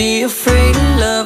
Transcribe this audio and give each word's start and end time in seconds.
be 0.00 0.22
afraid 0.22 0.74
of 0.76 0.98
love 0.98 1.19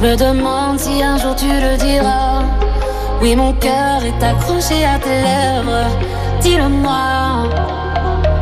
Je 0.00 0.06
me 0.06 0.16
demande 0.16 0.78
si 0.78 1.02
un 1.02 1.18
jour 1.18 1.36
tu 1.36 1.46
le 1.46 1.76
diras. 1.76 2.42
Oui, 3.20 3.36
mon 3.36 3.52
cœur 3.52 4.02
est 4.02 4.24
accroché 4.24 4.82
à 4.82 4.98
tes 4.98 5.10
lèvres. 5.10 5.88
Dis-le-moi. 6.40 7.50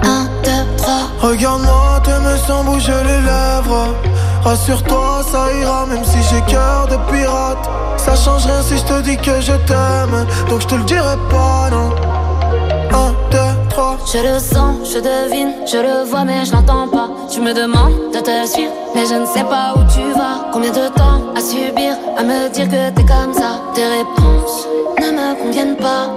Un, 0.05 0.25
deux, 0.45 0.77
trois. 0.77 1.09
Regarde-moi, 1.21 2.01
t'aimes 2.05 2.39
sans 2.47 2.63
bouger 2.63 2.93
les 3.05 3.23
lèvres. 3.23 3.93
Rassure-toi, 4.45 5.23
ça 5.33 5.53
ira, 5.61 5.85
même 5.87 6.05
si 6.05 6.19
j'ai 6.31 6.41
cœur 6.43 6.87
de 6.87 6.97
pirate. 7.11 7.69
Ça 7.97 8.15
change 8.15 8.47
rien 8.47 8.63
si 8.63 8.79
je 8.79 8.85
te 8.85 9.01
dis 9.01 9.17
que 9.17 9.41
je 9.41 9.55
t'aime. 9.67 10.27
Donc 10.49 10.61
je 10.61 10.67
te 10.69 10.77
le 10.77 10.85
dirai 10.85 11.17
pas, 11.29 11.71
non. 11.73 11.91
Un, 12.93 13.11
deux, 13.33 13.69
trois. 13.69 13.97
Je 14.13 14.19
le 14.19 14.39
sens, 14.39 14.77
je 14.95 15.01
devine, 15.01 15.55
je 15.67 15.79
le 15.79 16.09
vois, 16.09 16.25
mais 16.25 16.45
je 16.45 16.53
l'entends 16.53 16.87
pas. 16.87 17.09
Tu 17.29 17.41
me 17.41 17.53
demandes 17.53 18.13
de 18.15 18.21
te 18.21 18.47
suivre, 18.47 18.73
mais 18.95 19.07
je 19.07 19.15
ne 19.15 19.27
sais 19.27 19.45
pas 19.45 19.75
où 19.77 19.81
tu 19.93 20.03
vas. 20.19 20.49
Combien 20.53 20.71
de 20.71 20.89
temps 20.89 21.21
à 21.37 21.41
subir, 21.41 21.95
à 22.17 22.23
me 22.23 22.49
dire 22.49 22.69
que 22.69 22.91
t'es 22.91 23.05
comme 23.05 23.33
ça? 23.33 23.61
Tes 23.75 23.87
réponses 23.87 24.67
ne 25.01 25.11
me 25.11 25.43
conviennent 25.43 25.77
pas. 25.77 26.09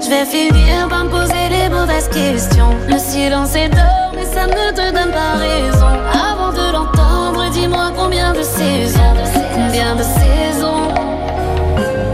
Je 0.00 0.08
vais 0.10 0.24
finir 0.24 0.88
par 0.88 1.04
me 1.04 1.10
poser 1.10 1.48
les 1.50 1.68
mauvaises 1.68 2.08
questions. 2.08 2.70
Le 2.88 2.98
silence 2.98 3.54
est 3.56 3.68
d'or, 3.68 4.12
mais 4.14 4.24
ça 4.24 4.46
ne 4.46 4.70
te 4.70 4.92
donne 4.92 5.12
pas 5.12 5.34
raison. 5.38 5.86
Avant 6.12 6.52
de 6.52 6.72
l'entendre, 6.72 7.50
dis-moi 7.50 7.90
combien 7.96 8.32
de 8.32 8.42
saisons, 8.42 9.14
combien 9.54 9.96
de 9.96 10.02
saisons? 10.02 10.88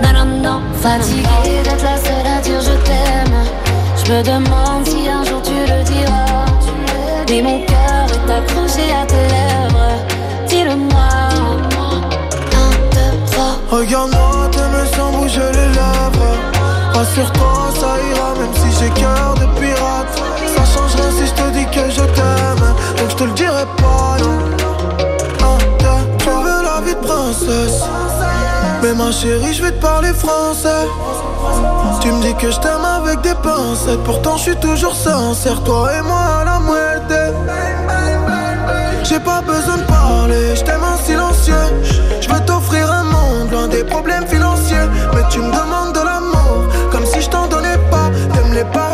Non, 0.02 0.12
non, 0.12 0.42
non, 0.42 0.60
fatiguée 0.80 1.62
d'être 1.62 1.84
la 1.84 1.96
seule 1.98 2.26
à 2.26 2.40
dire 2.40 2.60
je 2.60 2.72
t'aime. 2.84 3.44
Je 4.04 4.12
me 4.12 4.22
demande 4.22 4.86
si 4.86 5.08
un 5.08 5.22
jour 5.24 5.40
tu 5.42 5.52
le 5.52 5.82
diras. 5.84 6.33
Mais 7.28 7.42
mon 7.42 7.60
cœur 7.62 8.06
est 8.14 8.32
accroché 8.32 8.92
à 8.92 9.06
tes 9.06 9.14
lèvres. 9.14 9.92
Dis-le-moi. 10.46 11.08
Un, 12.60 12.70
deux, 12.94 13.30
trois. 13.30 13.58
Regarde-moi, 13.70 14.48
t'aimes 14.52 14.86
sans 14.94 15.10
bouger 15.12 15.40
les 15.52 15.68
lèvres. 15.78 16.36
Rassure-toi, 16.92 17.70
ça 17.80 17.96
ira, 18.10 18.34
même 18.38 18.54
si 18.54 18.78
j'ai 18.78 18.90
cœur 19.00 19.34
de 19.34 19.46
pirate. 19.58 20.23
Ma 29.04 29.12
chérie, 29.12 29.52
je 29.52 29.62
vais 29.62 29.72
te 29.72 29.82
parler 29.82 30.12
français. 30.12 30.86
Tu 32.00 32.08
me 32.10 32.22
dis 32.22 32.34
que 32.34 32.50
je 32.50 32.58
t'aime 32.58 32.84
avec 32.84 33.20
des 33.20 33.34
pincettes. 33.34 34.02
Pourtant, 34.04 34.36
je 34.36 34.42
suis 34.42 34.56
toujours 34.56 34.94
sincère. 34.94 35.62
Toi 35.62 35.90
et 35.98 36.02
moi 36.02 36.24
à 36.40 36.44
la 36.44 36.58
moitié. 36.58 37.24
J'ai 39.04 39.20
pas 39.20 39.42
besoin 39.42 39.76
de 39.76 39.82
parler, 39.82 40.56
je 40.56 40.62
t'aime 40.64 40.82
en 40.82 40.96
silencieux. 40.96 41.66
Je 42.20 42.28
veux 42.28 42.40
t'offrir 42.46 42.90
un 42.90 43.04
monde 43.04 43.50
loin 43.52 43.68
des 43.68 43.84
problèmes 43.84 44.26
financiers. 44.26 44.88
Mais 45.14 45.22
tu 45.30 45.40
me 45.40 45.52
demandes 45.60 45.92
de 45.92 46.00
l'amour, 46.00 46.64
comme 46.90 47.04
si 47.04 47.20
je 47.20 47.28
t'en 47.28 47.46
donnais 47.46 47.78
pas. 47.90 48.08
T'aimes 48.32 48.54
les 48.54 48.64
paroles, 48.64 48.93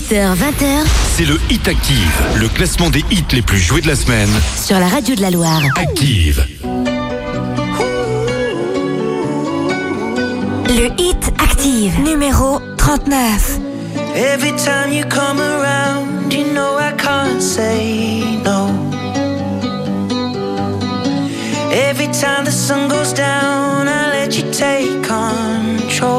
C'est 0.00 1.24
le 1.24 1.36
Hit 1.50 1.66
Active, 1.66 2.22
le 2.36 2.48
classement 2.48 2.88
des 2.88 3.04
hits 3.10 3.24
les 3.32 3.42
plus 3.42 3.58
joués 3.58 3.80
de 3.80 3.88
la 3.88 3.96
semaine. 3.96 4.28
Sur 4.56 4.78
la 4.78 4.86
radio 4.86 5.16
de 5.16 5.20
la 5.20 5.30
Loire. 5.30 5.60
Active. 5.76 6.46
Le 10.68 10.86
Hit 10.98 11.32
Active, 11.42 11.98
numéro 12.00 12.60
39. 12.76 13.58
Every 14.14 14.52
time 14.52 14.92
you 14.92 15.04
come 15.08 15.40
around, 15.40 16.32
you 16.32 16.44
know 16.52 16.78
I 16.78 16.92
can't 16.96 17.42
say 17.42 18.22
no. 18.44 18.68
Every 21.72 22.06
time 22.12 22.44
the 22.44 22.52
sun 22.52 22.88
goes 22.88 23.12
down, 23.12 23.88
I 23.88 24.10
let 24.12 24.38
you 24.38 24.44
take 24.52 25.02
control. 25.02 26.17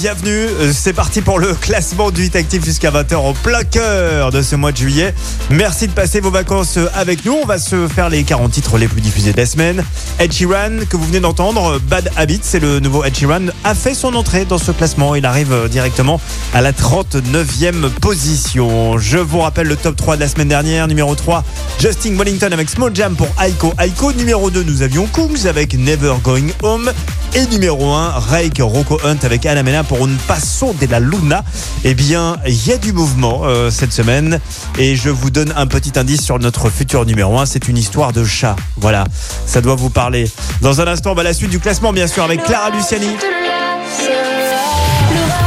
bienvenue. 0.00 0.30
Euh, 0.30 0.72
c'est 0.72 0.94
parti 0.94 1.20
pour 1.20 1.38
le 1.38 1.52
classement 1.60 2.10
du 2.10 2.24
Hit 2.24 2.34
Actif 2.34 2.64
jusqu'à 2.64 2.90
20h 2.90 3.16
au 3.16 3.34
plein 3.34 3.64
cœur 3.64 4.30
de 4.30 4.40
ce 4.40 4.56
mois 4.56 4.72
de 4.72 4.78
juillet. 4.78 5.14
Merci 5.50 5.88
de 5.88 5.92
passer 5.92 6.20
vos 6.20 6.30
vacances 6.30 6.78
euh, 6.78 6.88
avec 6.94 7.26
nous. 7.26 7.34
On 7.34 7.44
va 7.44 7.58
se 7.58 7.86
faire 7.86 8.08
les 8.08 8.24
40 8.24 8.50
titres 8.50 8.78
les 8.78 8.88
plus 8.88 9.02
diffusés 9.02 9.32
de 9.32 9.36
la 9.36 9.44
semaine. 9.44 9.84
Ed 10.18 10.32
Sheeran, 10.32 10.86
que 10.88 10.96
vous 10.96 11.04
venez 11.04 11.20
d'entendre, 11.20 11.72
euh, 11.72 11.78
Bad 11.78 12.10
Habit, 12.16 12.40
c'est 12.42 12.60
le 12.60 12.80
nouveau 12.80 13.04
Ed 13.04 13.14
Sheeran, 13.14 13.48
a 13.62 13.74
fait 13.74 13.92
son 13.92 14.14
entrée 14.14 14.46
dans 14.46 14.56
ce 14.56 14.72
classement. 14.72 15.14
Il 15.16 15.26
arrive 15.26 15.68
directement 15.70 16.18
à 16.54 16.62
la 16.62 16.72
39e 16.72 17.90
position. 18.00 18.96
Je 18.96 19.18
vous 19.18 19.40
rappelle 19.40 19.66
le 19.66 19.76
top 19.76 19.96
3 19.96 20.16
de 20.16 20.20
la 20.20 20.28
semaine 20.28 20.48
dernière. 20.48 20.88
Numéro 20.88 21.14
3, 21.14 21.44
Justin 21.80 22.14
Wellington 22.18 22.50
avec 22.52 22.68
Small 22.68 22.94
Jam 22.94 23.16
pour 23.16 23.28
Aiko. 23.42 23.72
Aiko 23.78 24.12
numéro 24.12 24.50
2, 24.50 24.64
nous 24.64 24.82
avions 24.82 25.06
Kungs 25.06 25.46
avec 25.46 25.72
Never 25.72 26.12
Going 26.22 26.48
Home. 26.62 26.92
Et 27.34 27.46
numéro 27.46 27.94
1, 27.94 28.10
Rake 28.10 28.60
Rocco 28.60 29.00
Hunt 29.02 29.16
avec 29.22 29.46
Anna 29.46 29.62
Mena 29.62 29.82
pour 29.82 30.04
Un 30.04 30.10
Passo 30.28 30.74
de 30.78 30.86
la 30.90 31.00
Luna. 31.00 31.42
Eh 31.84 31.94
bien, 31.94 32.36
il 32.46 32.66
y 32.66 32.72
a 32.72 32.76
du 32.76 32.92
mouvement 32.92 33.42
euh, 33.44 33.70
cette 33.70 33.94
semaine. 33.94 34.40
Et 34.78 34.94
je 34.94 35.08
vous 35.08 35.30
donne 35.30 35.54
un 35.56 35.66
petit 35.66 35.98
indice 35.98 36.20
sur 36.20 36.38
notre 36.38 36.68
futur 36.68 37.06
numéro 37.06 37.38
1. 37.38 37.46
C'est 37.46 37.66
une 37.66 37.78
histoire 37.78 38.12
de 38.12 38.24
chat. 38.24 38.56
Voilà, 38.76 39.06
ça 39.46 39.62
doit 39.62 39.74
vous 39.74 39.90
parler. 39.90 40.30
Dans 40.60 40.82
un 40.82 40.86
instant, 40.86 41.14
bah, 41.14 41.22
la 41.22 41.32
suite 41.32 41.50
du 41.50 41.60
classement, 41.60 41.94
bien 41.94 42.06
sûr, 42.06 42.24
avec 42.24 42.44
Clara 42.44 42.68
Luciani. 42.68 43.16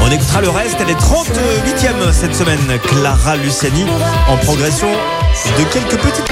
On 0.01 0.11
écoutera 0.11 0.41
le 0.41 0.49
reste, 0.49 0.77
elle 0.79 0.89
est 0.89 0.99
38e 0.99 2.11
cette 2.11 2.35
semaine, 2.35 2.59
Clara 2.87 3.35
Luciani, 3.37 3.85
en 4.27 4.37
progression 4.37 4.89
de 5.45 5.63
quelques 5.71 5.97
petites. 6.01 6.31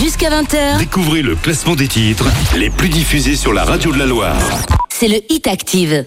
Jusqu'à 0.00 0.30
20h, 0.30 0.78
Découvrez 0.78 1.22
le 1.22 1.34
classement 1.34 1.74
des 1.74 1.88
titres 1.88 2.26
les 2.56 2.70
plus 2.70 2.88
diffusés 2.88 3.36
sur 3.36 3.52
la 3.52 3.64
radio 3.64 3.92
de 3.92 3.98
la 3.98 4.06
Loire. 4.06 4.36
c'est 4.88 5.08
le 5.08 5.20
Hit 5.30 5.46
Active. 5.46 6.06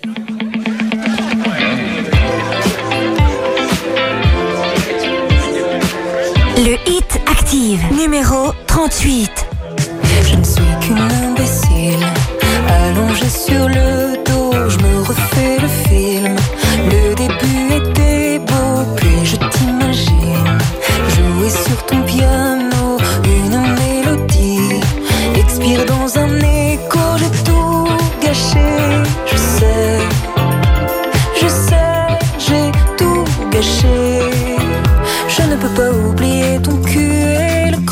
Le 6.57 6.73
Hit 6.89 7.19
Active, 7.27 7.79
numéro 7.93 8.51
38. 8.67 9.29
Je 10.29 10.35
ne 10.35 10.43
suis 10.43 10.61
qu'une 10.81 10.97
imbécile, 10.97 12.05
allongée 12.69 13.29
sur 13.29 13.67
le 13.69 14.17
dos, 14.25 14.51
je 14.69 14.77
me 14.79 15.01
refais 15.03 15.57
le 15.61 15.67
film. 15.67 16.16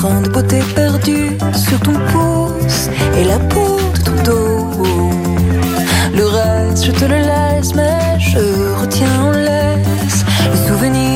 De 0.10 0.30
beauté 0.30 0.60
perdu 0.76 1.32
sur 1.54 1.80
ton 1.80 1.94
pouce 2.12 2.90
et 3.18 3.24
la 3.24 3.40
peau 3.40 3.80
de 3.94 4.00
ton 4.04 4.24
dos. 4.24 4.84
Le 6.14 6.26
reste, 6.26 6.86
je 6.86 6.92
te 6.92 7.06
le 7.06 7.18
laisse, 7.18 7.74
mais 7.76 8.20
je 8.20 8.40
retiens 8.82 9.22
en 9.24 9.32
laisse 9.32 10.24
le 10.52 10.68
souvenir 10.68 11.15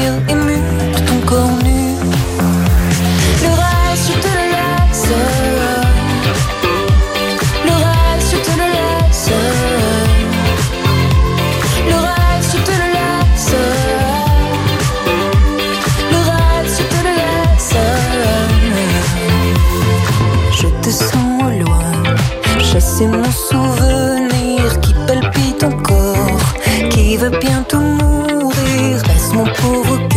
bientôt 27.40 27.80
mourir. 27.80 29.02
Laisse 29.08 29.34
mon 29.34 29.46
pauvre 29.46 30.09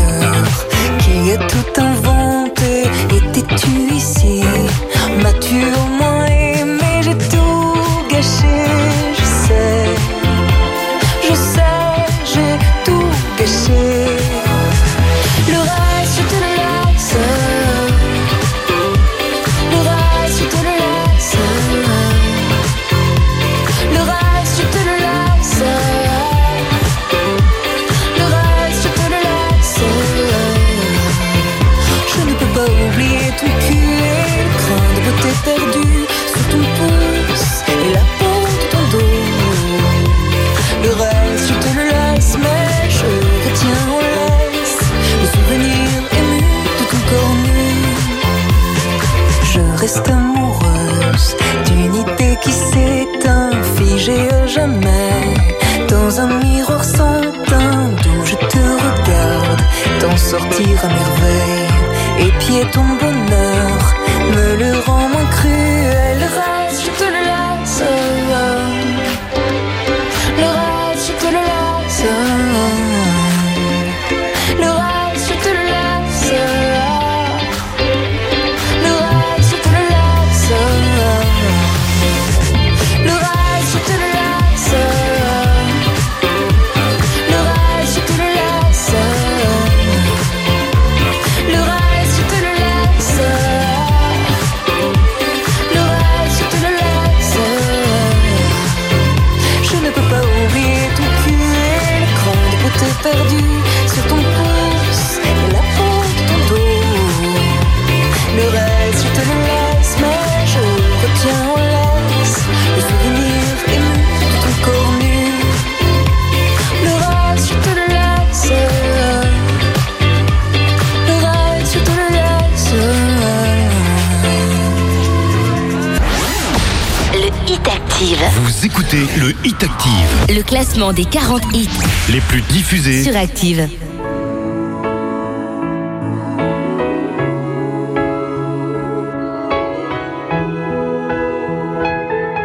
classement 130.62 130.92
des 130.92 131.04
40 131.04 131.42
hits 131.54 131.68
les 132.08 132.20
plus 132.20 132.40
diffusés 132.42 133.02
sur 133.02 133.16
Active. 133.16 133.68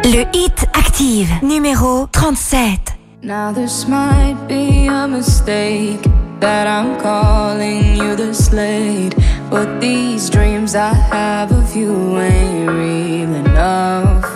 Le 0.04 0.24
Hit 0.34 0.66
Active, 0.74 1.30
numéro 1.44 2.08
37. 2.10 2.96
Now 3.22 3.52
this 3.52 3.86
might 3.86 4.34
be 4.48 4.88
a 4.88 5.06
mistake 5.06 6.02
that 6.40 6.66
I'm 6.66 7.00
calling 7.00 7.98
you 7.98 8.16
this 8.16 8.50
late, 8.52 9.14
but 9.48 9.80
these 9.80 10.28
dreams 10.28 10.74
I 10.74 10.92
have 11.12 11.52
of 11.52 11.76
you 11.76 12.18
ain't 12.18 12.68
real 12.68 13.32
enough. 13.46 14.26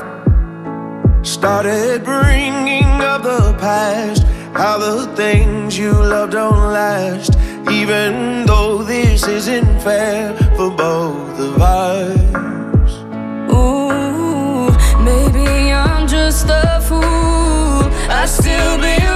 Started 1.25 2.05
bringing 2.05 2.72
past, 3.63 4.25
how 4.55 4.77
the 4.77 5.07
things 5.15 5.79
you 5.79 5.93
love 5.93 6.31
don't 6.31 6.73
last. 6.81 7.33
Even 7.71 8.45
though 8.45 8.83
this 8.83 9.29
isn't 9.29 9.81
fair 9.81 10.35
for 10.57 10.71
both 10.71 11.39
of 11.39 11.63
us. 11.63 12.91
Ooh, 13.55 14.67
maybe 15.09 15.47
I'm 15.73 16.09
just 16.09 16.47
a 16.49 16.81
fool. 16.89 17.85
I 18.21 18.27
still 18.27 18.77
belong 18.79 19.12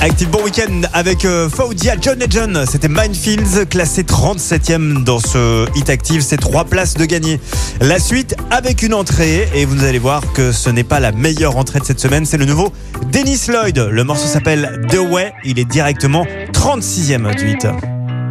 Active 0.00 0.30
bon 0.30 0.42
week-end 0.42 0.82
avec 0.92 1.24
euh, 1.24 1.48
Faudia, 1.48 1.94
John 2.00 2.18
Legend. 2.18 2.64
C'était 2.70 2.88
Minefields, 2.88 3.66
classé 3.68 4.02
37e 4.02 5.04
dans 5.04 5.18
ce 5.18 5.66
Hit 5.76 5.90
Active. 5.90 6.20
C'est 6.22 6.36
trois 6.36 6.64
places 6.64 6.94
de 6.94 7.04
gagner. 7.04 7.40
La 7.80 7.98
suite 7.98 8.36
avec 8.50 8.82
une 8.82 8.94
entrée. 8.94 9.48
Et 9.54 9.64
vous 9.64 9.84
allez 9.84 9.98
voir 9.98 10.22
que 10.32 10.52
ce 10.52 10.70
n'est 10.70 10.84
pas 10.84 11.00
la 11.00 11.12
meilleure 11.12 11.56
entrée 11.56 11.80
de 11.80 11.84
cette 11.84 12.00
semaine. 12.00 12.26
C'est 12.26 12.38
le 12.38 12.46
nouveau 12.46 12.72
Dennis 13.10 13.46
Lloyd. 13.48 13.78
Le 13.78 14.04
morceau 14.04 14.26
s'appelle 14.26 14.86
The 14.90 14.98
Way. 14.98 15.32
Il 15.44 15.58
est 15.58 15.64
directement 15.64 16.24
36e 16.52 17.34
du 17.36 17.50
Hit. 17.50 17.66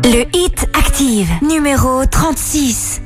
Le 0.08 0.24
hit 0.38 0.68
active, 0.76 1.32
numéro 1.42 2.06
36. 2.06 3.02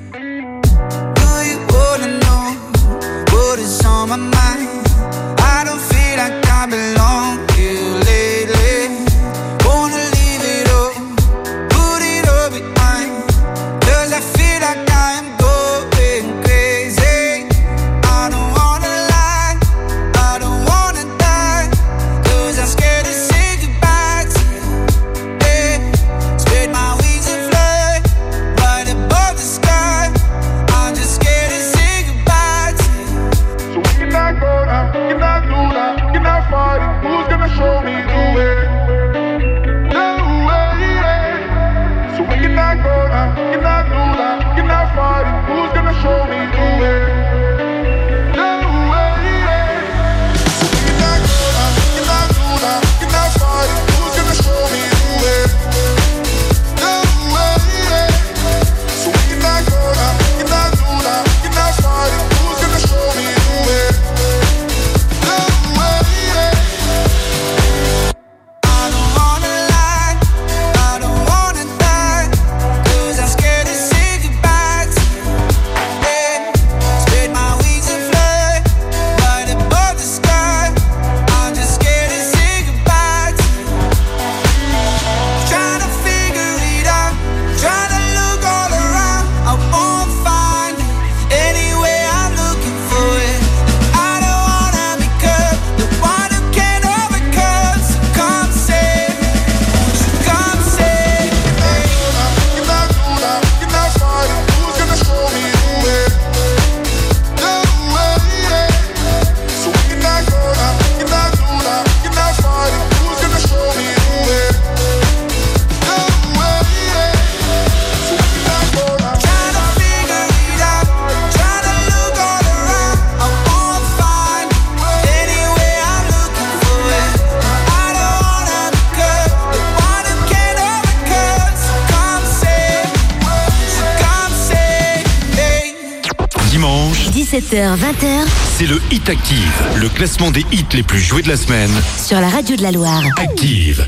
Active, 139.09 139.63
le 139.81 139.89
classement 139.89 140.29
des 140.29 140.45
hits 140.51 140.67
les 140.75 140.83
plus 140.83 140.99
joués 140.99 141.23
de 141.23 141.29
la 141.29 141.35
semaine. 141.35 141.71
Sur 141.97 142.21
la 142.21 142.29
radio 142.29 142.55
de 142.55 142.61
la 142.61 142.71
Loire. 142.71 143.01
Active. 143.17 143.87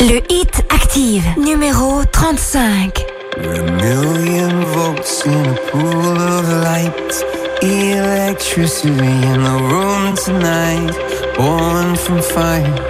Le 0.00 0.20
hit 0.30 0.62
Active, 0.70 1.24
numéro 1.36 2.02
35. 2.10 3.04
A 3.36 3.62
million 3.82 4.64
volts 4.72 5.26
in 5.26 5.44
a 5.44 5.54
pool 5.70 6.16
of 6.16 6.48
light. 6.64 7.24
Electricity 7.60 8.88
in 8.88 9.42
the 9.42 9.58
room 9.68 10.14
tonight. 10.14 10.90
Born 11.36 11.94
from 11.96 12.22
fire. 12.22 12.89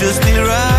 just 0.00 0.22
be 0.22 0.32
right. 0.38 0.69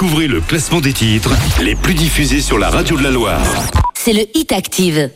Découvrez 0.00 0.28
le 0.28 0.40
classement 0.40 0.80
des 0.80 0.92
titres 0.92 1.34
les 1.60 1.74
plus 1.74 1.92
diffusés 1.92 2.40
sur 2.40 2.56
la 2.56 2.70
radio 2.70 2.96
de 2.96 3.02
la 3.02 3.10
Loire. 3.10 3.42
c'est 3.94 4.12
le 4.12 4.26
Hit 4.32 4.52
Active. 4.52 5.10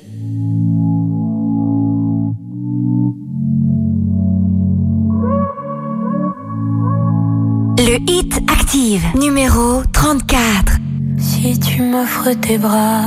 Le 7.79 8.11
Hit 8.11 8.41
Active, 8.51 9.05
numéro 9.15 9.85
34. 9.93 10.79
Si 11.17 11.61
tu 11.61 11.83
m'offres 11.83 12.33
tes 12.41 12.59
bras, 12.59 13.05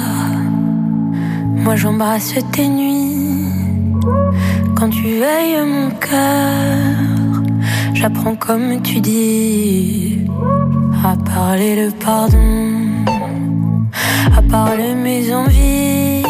moi 1.58 1.76
j'embrasse 1.76 2.36
tes 2.54 2.70
nuits. 2.70 3.52
Quand 4.78 4.92
tu 4.92 5.04
veilles 5.04 5.60
mon 5.66 5.90
cœur, 5.90 7.44
j'apprends 7.94 8.38
comme 8.38 8.82
tu 8.82 9.02
dis 9.02 10.15
à 11.06 11.16
parler 11.18 11.76
le 11.76 11.92
pardon, 11.92 13.06
à 14.36 14.42
parler 14.42 14.96
mes 14.96 15.34
envies, 15.36 16.24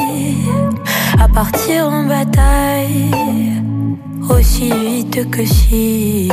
à 1.18 1.28
partir 1.30 1.88
en 1.88 2.04
bataille. 2.04 3.12
Aussi 4.30 4.70
vite 4.72 5.30
que 5.32 5.46
si. 5.46 6.30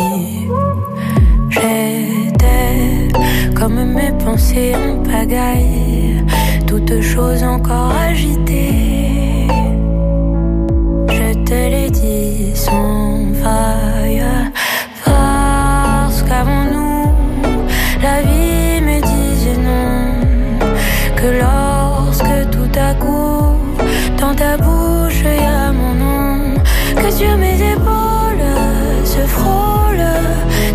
J'étais 1.51 3.09
comme 3.55 3.81
mes 3.97 4.13
pensées 4.25 4.75
en 4.75 5.03
pagaille, 5.05 6.25
toutes 6.67 7.01
choses 7.01 7.45
encore 7.45 7.93
agitées. 8.11 9.47
Je 11.17 11.29
te 11.45 11.59
l'ai 11.73 11.91
dit 11.91 12.57
sans 12.57 13.02
sur 27.23 27.37
mes 27.37 27.59
épaules 27.75 28.49
se 29.05 29.23
frôle 29.37 30.05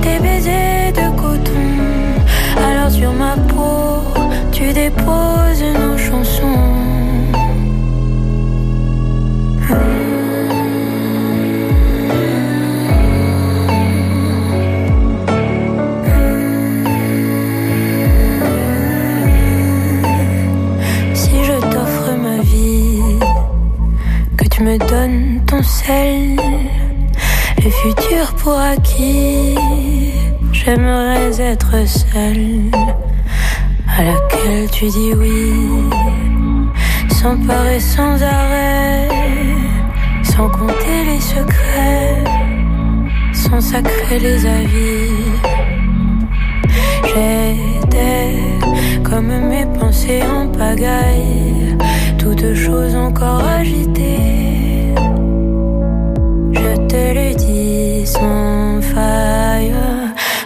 tes 0.04 0.20
baisers 0.20 0.92
de 1.00 1.08
coton. 1.22 1.68
Alors 2.68 2.92
sur 2.92 3.12
ma 3.14 3.36
peau, 3.52 3.88
tu 4.52 4.66
déposes 4.74 5.68
nos 5.82 5.98
chansons. 5.98 6.64
Si 21.14 21.36
je 21.50 21.58
t'offre 21.72 22.10
ma 22.26 22.38
vie, 22.54 23.02
que 24.38 24.46
tu 24.54 24.60
me 24.64 24.78
donnes 24.78 25.42
ton 25.46 25.62
sel, 25.64 26.17
pour 28.48 28.60
acquis, 28.62 29.56
j'aimerais 30.54 31.38
être 31.38 31.86
seule, 31.86 32.72
à 33.98 34.04
laquelle 34.10 34.72
tu 34.72 34.86
dis 34.86 35.14
oui, 35.18 35.52
sans 37.12 37.36
peur 37.46 37.66
et 37.66 37.82
sans 37.82 38.16
arrêt, 38.24 39.10
sans 40.24 40.48
compter 40.48 40.98
les 41.10 41.20
secrets, 41.20 42.24
sans 43.34 43.60
sacrer 43.60 44.20
les 44.20 44.46
avis. 44.46 45.12
J'étais 47.04 48.32
comme 49.04 49.28
mes 49.50 49.66
pensées 49.78 50.24
en 50.24 50.48
pagaille, 50.48 51.78
toutes 52.18 52.54
choses 52.54 52.96
encore 52.96 53.44
agitées. 53.44 54.96
Je 56.54 56.76
te 56.88 57.36
dis 57.36 57.47
sans 57.47 57.47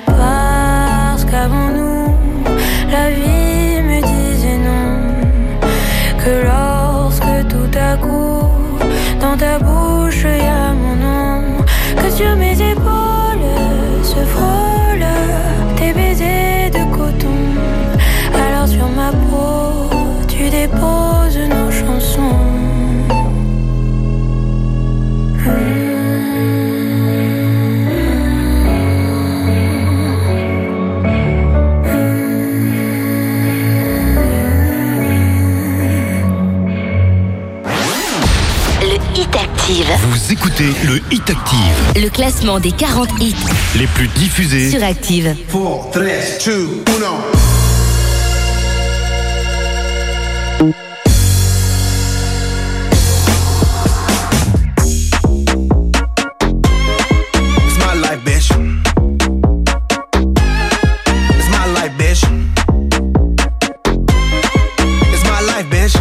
parce 0.06 1.26
qu'avant 1.26 1.70
nous, 1.70 2.16
la 2.92 3.10
vie 3.10 3.82
me 3.90 4.00
disait 4.02 4.58
non. 4.58 5.68
Que 6.24 6.34
lorsque 6.46 7.48
tout 7.48 7.78
à 7.78 7.98
coup, 7.98 8.48
dans 9.20 9.38
ta 9.38 9.58
bouche, 9.60 10.24
y 10.24 10.46
a 10.46 10.74
mon 10.74 10.96
nom, 10.96 11.42
que 11.98 12.10
sur 12.12 12.36
mes 12.36 12.56
épaules 12.72 13.48
se 14.04 14.24
frôle 14.34 14.61
Vous 40.32 40.38
écoutez 40.38 40.72
le 40.86 41.02
Hit 41.12 41.30
Active, 41.30 42.02
le 42.02 42.08
classement 42.08 42.62
des 42.62 42.72
40 42.72 43.10
hits 43.20 43.36
les 43.76 43.86
plus 43.88 44.08
diffusés 44.08 44.72
sur 44.72 44.82
Active. 44.82 45.36
4, 45.52 45.92
3, 45.92 46.04
2, 46.46 46.84
1. 46.88 47.52
It's 57.68 57.78
my 57.78 57.94
life, 58.00 58.24
bitch. 58.24 58.52
It's 61.36 61.50
my 61.50 61.66
life, 61.74 61.92
bitch. 61.98 62.24
It's 65.12 65.24
my 65.26 65.42
life, 65.46 65.68
bitch. 65.70 65.98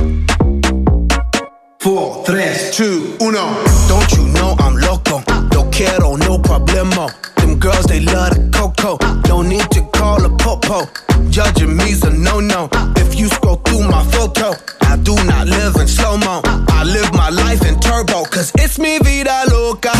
Four, 1.81 2.23
tres, 2.25 2.71
two, 2.77 3.17
uno. 3.19 3.70
Cocoa. 8.99 9.21
No 9.29 9.43
need 9.43 9.71
to 9.73 9.83
call 9.93 10.25
a 10.25 10.31
popo. 10.37 10.89
Judging 11.31 11.77
me's 11.77 12.03
a 12.05 12.11
no 12.11 12.41
no. 12.41 12.69
If 12.97 13.19
you 13.19 13.29
scroll 13.29 13.57
through 13.57 13.89
my 13.89 14.05
photo, 14.05 14.55
I 14.83 14.97
do 14.97 15.15
not 15.25 15.47
live 15.47 15.77
in 15.77 15.87
slow 15.87 16.17
mo. 16.17 16.41
I 16.45 16.85
live 16.85 17.13
my 17.13 17.31
life 17.31 17.65
in 17.67 17.79
turbo, 17.81 18.25
cause 18.25 18.53
it's 18.57 18.79
me 18.79 18.99
vida 18.99 19.43
loca. 19.51 19.93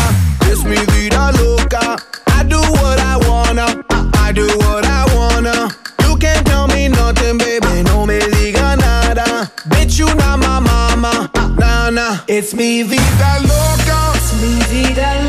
It's 0.43 0.63
me 0.63 0.77
vida 0.91 1.31
loca. 1.39 1.97
I 2.27 2.43
do 2.43 2.59
what 2.59 2.99
I 2.99 3.17
wanna. 3.27 3.83
I 4.15 4.31
do 4.33 4.47
what 4.47 4.85
I 4.85 5.05
wanna. 5.15 5.69
You 6.05 6.17
can't 6.17 6.45
tell 6.45 6.67
me 6.67 6.87
nothing, 6.87 7.37
baby. 7.37 7.83
No 7.83 8.05
me 8.05 8.19
diga 8.19 8.77
nada. 8.77 9.51
Bitch, 9.69 9.99
you 9.99 10.07
not 10.15 10.39
my 10.39 10.59
mama. 10.59 11.31
Nah, 11.57 11.89
nah. 11.89 12.19
It's 12.27 12.53
me 12.53 12.83
vida 12.83 13.31
loca. 13.41 14.13
Es 14.15 14.33
mi 14.41 14.53
vida 14.69 15.13
loca. 15.15 15.20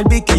el 0.00 0.08
bikini 0.08 0.29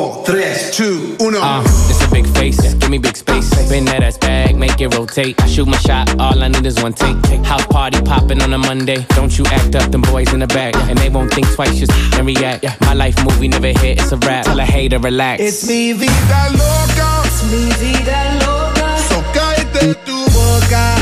Four, 0.00 0.24
tres, 0.24 0.74
two, 0.74 1.14
uno. 1.20 1.40
Uh, 1.42 1.60
it's 1.90 2.02
a 2.02 2.10
big 2.10 2.26
face, 2.28 2.72
give 2.72 2.88
me 2.88 2.96
big 2.96 3.14
space. 3.14 3.50
Spin 3.50 3.84
that 3.84 4.02
ass 4.02 4.16
bag, 4.16 4.56
make 4.56 4.80
it 4.80 4.96
rotate. 4.96 5.38
I 5.42 5.46
shoot 5.46 5.68
my 5.68 5.76
shot, 5.76 6.18
all 6.18 6.42
I 6.42 6.48
need 6.48 6.64
is 6.64 6.82
one 6.82 6.94
take. 6.94 7.18
House 7.44 7.66
party 7.66 8.00
popping 8.00 8.40
on 8.40 8.50
a 8.54 8.56
Monday. 8.56 9.04
Don't 9.10 9.36
you 9.36 9.44
act 9.48 9.74
up, 9.74 9.90
them 9.90 10.00
boys 10.00 10.32
in 10.32 10.40
the 10.40 10.46
back. 10.46 10.74
And 10.88 10.96
they 10.96 11.10
won't 11.10 11.30
think 11.34 11.48
twice, 11.52 11.78
just 11.78 11.92
and 12.14 12.26
react. 12.26 12.64
My 12.80 12.94
life 12.94 13.14
movie 13.22 13.48
never 13.48 13.66
hit, 13.78 14.00
it's 14.00 14.10
a 14.10 14.16
rap. 14.16 14.46
Tell 14.46 14.58
a 14.58 14.64
hater, 14.64 14.98
relax. 14.98 15.42
It's 15.42 15.68
mi 15.68 15.92
vida 15.92 16.48
loca. 16.52 17.22
Es 17.26 17.44
mi 17.52 17.68
vida 17.76 18.38
loca. 18.40 18.96
So 19.06 19.20
cállate 19.34 19.94
tu 20.06 20.16
boca. 20.32 20.99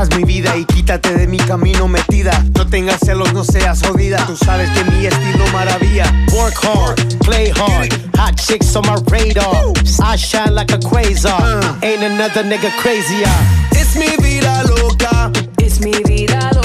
Óyeme, 0.00 0.02
esta 0.02 0.02
es 0.02 0.16
mi 0.16 0.24
vida 0.24 0.56
y 0.56 0.64
quítate 0.64 1.14
de 1.14 1.26
mi 1.26 1.38
camino 1.38 1.88
metida. 1.88 2.44
No 2.56 2.66
tengas 2.66 3.00
celos, 3.00 3.32
no 3.32 3.44
seas 3.44 3.82
jodida. 3.82 4.24
Tú 4.26 4.36
sabes 4.36 4.70
que 4.70 4.84
mi 4.90 5.06
estilo 5.06 5.46
maravilla. 5.52 6.12
Work 6.32 6.56
hard, 6.64 7.18
play 7.24 7.50
hard. 7.50 7.92
Hot 8.16 8.36
chicks 8.36 8.74
on 8.76 8.86
my 8.86 8.96
radar. 9.10 9.72
I 10.02 10.16
shine 10.16 10.54
like 10.54 10.72
a 10.72 10.78
quasar. 10.78 11.78
Ain't 11.82 12.02
another 12.02 12.44
nigga 12.44 12.70
crazier. 12.78 13.28
It's 13.72 13.96
mi 13.96 14.16
vida 14.22 14.62
loca. 14.64 15.30
Es 15.58 15.80
mi 15.80 15.92
vida 16.04 16.50
loca. 16.54 16.59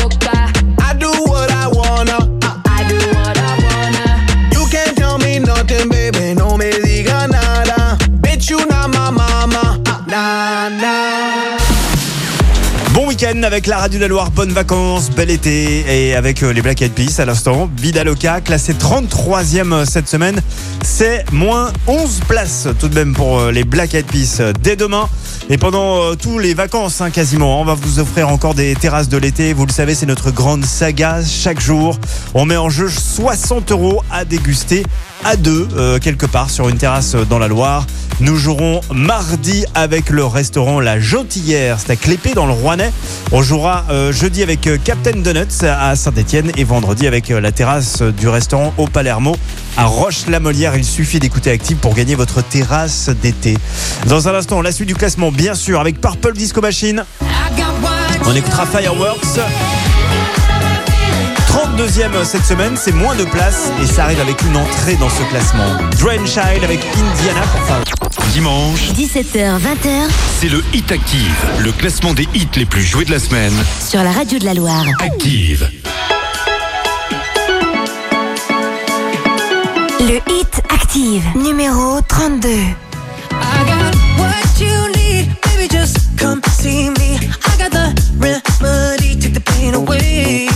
Avec 13.25 13.65
la 13.65 13.79
radio 13.79 13.97
de 13.97 14.03
la 14.03 14.07
Loire, 14.07 14.29
bonnes 14.29 14.51
vacances, 14.51 15.09
bel 15.09 15.31
été 15.31 15.83
et 15.89 16.13
avec 16.13 16.43
euh, 16.43 16.53
les 16.53 16.61
Black 16.61 16.83
Eyed 16.83 16.93
Peas 16.93 17.19
à 17.19 17.25
l'instant. 17.25 17.67
Vida 17.75 18.03
Loca, 18.03 18.39
classé 18.39 18.73
33e 18.73 19.83
cette 19.85 20.07
semaine, 20.07 20.39
c'est 20.83 21.25
moins 21.31 21.73
11 21.87 22.19
places 22.27 22.67
tout 22.79 22.87
de 22.87 22.93
même 22.93 23.13
pour 23.13 23.39
euh, 23.39 23.51
les 23.51 23.63
Black 23.63 23.95
Eyed 23.95 24.05
Peas 24.05 24.37
euh, 24.41 24.53
dès 24.61 24.75
demain. 24.75 25.09
Et 25.49 25.57
pendant 25.57 26.01
euh, 26.01 26.15
tous 26.15 26.37
les 26.37 26.53
vacances 26.53 27.01
hein, 27.01 27.09
quasiment, 27.09 27.59
on 27.59 27.65
va 27.65 27.73
vous 27.73 27.99
offrir 27.99 28.29
encore 28.29 28.53
des 28.53 28.75
terrasses 28.75 29.09
de 29.09 29.17
l'été. 29.17 29.53
Vous 29.53 29.65
le 29.65 29.71
savez, 29.71 29.95
c'est 29.95 30.05
notre 30.05 30.29
grande 30.29 30.63
saga 30.63 31.21
chaque 31.23 31.59
jour. 31.59 31.97
On 32.35 32.45
met 32.45 32.57
en 32.57 32.69
jeu 32.69 32.89
60 32.89 33.71
euros 33.71 34.03
à 34.11 34.23
déguster 34.23 34.83
à 35.23 35.35
deux 35.35 35.67
euh, 35.75 35.99
quelque 35.99 36.25
part 36.25 36.49
sur 36.49 36.69
une 36.69 36.77
terrasse 36.77 37.15
dans 37.15 37.39
la 37.39 37.47
Loire. 37.47 37.85
Nous 38.19 38.37
jouerons 38.37 38.81
mardi 38.93 39.65
avec 39.73 40.09
le 40.09 40.25
restaurant 40.25 40.79
La 40.79 40.99
Jotillère, 40.99 41.77
c'est 41.79 41.91
à 41.91 41.95
Clépé 41.95 42.33
dans 42.33 42.45
le 42.45 42.53
Rouennais. 42.53 42.91
On 43.31 43.41
jouera 43.41 43.85
euh, 43.89 44.13
jeudi 44.13 44.41
avec 44.43 44.67
euh, 44.67 44.77
Captain 44.81 45.19
Donuts 45.19 45.65
à 45.65 45.95
Saint-Etienne 45.95 46.51
et 46.57 46.63
vendredi 46.63 47.07
avec 47.07 47.29
la 47.29 47.51
terrasse 47.51 48.01
du 48.01 48.27
restaurant 48.27 48.73
au 48.77 48.87
Palermo 48.87 49.35
à 49.77 49.85
Roche-la-Molière. 49.85 50.75
Il 50.75 50.85
suffit 50.85 51.19
d'écouter 51.19 51.51
Active 51.51 51.77
pour 51.77 51.93
gagner 51.93 52.15
votre 52.15 52.41
terrasse 52.41 53.09
d'été. 53.21 53.57
Dans 54.07 54.27
un 54.27 54.35
instant, 54.35 54.61
la 54.61 54.71
suite 54.71 54.87
du 54.87 54.95
classement, 54.95 55.31
bien 55.31 55.55
sûr, 55.55 55.79
avec 55.79 55.99
Purple 55.99 56.33
Disco 56.33 56.61
Machine. 56.61 57.03
On 58.25 58.35
écoutera 58.35 58.65
Fireworks. 58.65 59.39
32e 61.55 62.25
cette 62.25 62.43
semaine, 62.43 62.75
c'est 62.75 62.91
moins 62.91 63.15
de 63.15 63.23
place 63.23 63.71
et 63.81 63.85
ça 63.85 64.03
arrive 64.03 64.19
avec 64.19 64.41
une 64.41 64.57
entrée 64.57 64.95
dans 64.95 65.07
ce 65.09 65.23
classement. 65.29 65.77
Drain 66.01 66.25
Child 66.25 66.65
avec 66.65 66.81
Indiana 66.81 67.41
pour 67.53 67.61
faire. 67.61 67.81
Dimanche, 68.33 68.89
17h, 68.91 69.59
20h 69.59 70.09
c'est 70.37 70.49
le 70.49 70.61
Hit 70.73 70.91
Active, 70.91 71.33
le 71.59 71.71
classement 71.71 72.13
des 72.13 72.27
hits 72.33 72.49
les 72.57 72.65
plus 72.65 72.83
joués 72.83 73.05
de 73.05 73.11
la 73.11 73.19
semaine. 73.19 73.53
sur 73.87 74.03
la 74.03 74.11
radio 74.11 74.37
de 74.37 74.43
la 74.43 74.53
Loire. 74.53 74.83
Active. 74.99 75.69
Le 80.01 80.15
hit 80.29 80.61
active, 80.69 81.23
numéro 81.35 82.01
32. 82.01 82.49
I 82.49 82.73
got 83.31 83.95
what 84.17 84.59
you 84.59 84.89
need, 84.97 85.29
baby. 85.41 85.69
Just 85.69 85.99
come 86.17 86.41
see 86.59 86.89
me. 86.89 87.17
I 87.45 87.57
got 87.57 87.71
the 87.71 87.95
remedy, 88.19 89.17
take 89.17 89.33
the 89.33 89.39
pain 89.39 89.73
away. 89.73 90.49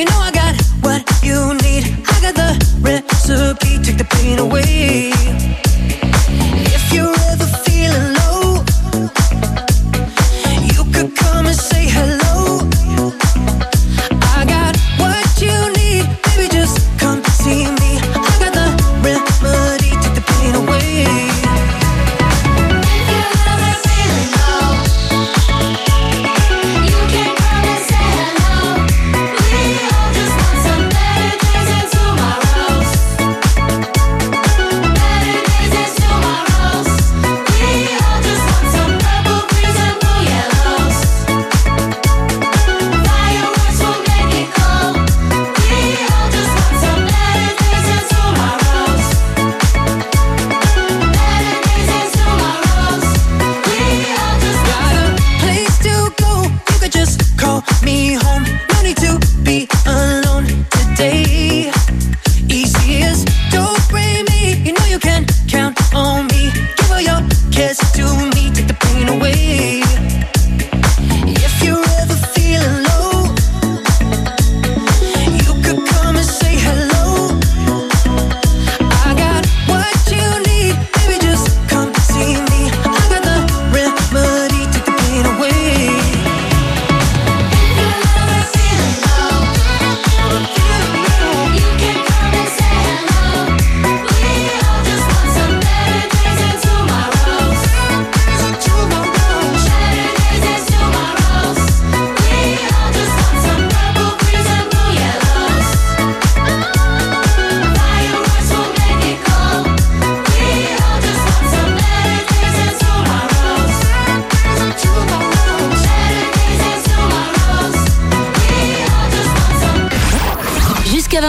You 0.00 0.06
know 0.06 0.18
I 0.18 0.30
got 0.30 0.56
what 0.80 1.02
you 1.22 1.52
need. 1.60 1.84
I 2.08 2.20
got 2.22 2.34
the 2.34 2.80
recipe, 2.80 3.78
take 3.84 3.98
the 3.98 4.04
pain 4.04 4.38
away. 4.38 5.12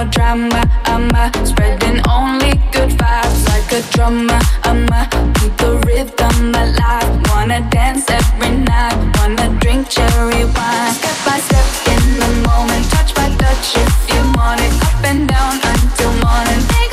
More 0.00 0.10
drama, 0.10 0.62
I'm 0.84 1.10
uh, 1.14 1.30
spreading 1.44 2.00
only 2.08 2.52
good 2.72 2.90
vibes 2.90 3.46
like 3.48 3.70
a 3.72 3.82
drummer. 3.92 4.40
I'm 4.64 4.88
uh, 4.88 5.06
keep 5.34 5.54
the 5.58 5.76
rhythm 5.86 6.54
alive. 6.54 7.10
Wanna 7.28 7.68
dance 7.70 8.08
every 8.08 8.56
night, 8.56 8.96
wanna 9.18 9.48
drink 9.60 9.88
cherry 9.88 10.44
wine. 10.44 10.92
Step 10.94 11.18
by 11.26 11.38
step 11.48 11.68
in 11.92 12.02
the 12.20 12.48
moment, 12.48 12.84
touch 12.90 13.14
by 13.14 13.28
touch 13.36 13.76
if 13.76 13.94
you 14.12 14.22
want 14.36 14.60
it. 14.60 14.72
Up 14.88 15.04
and 15.04 15.28
down 15.28 15.54
until 15.62 16.12
morning. 16.24 16.89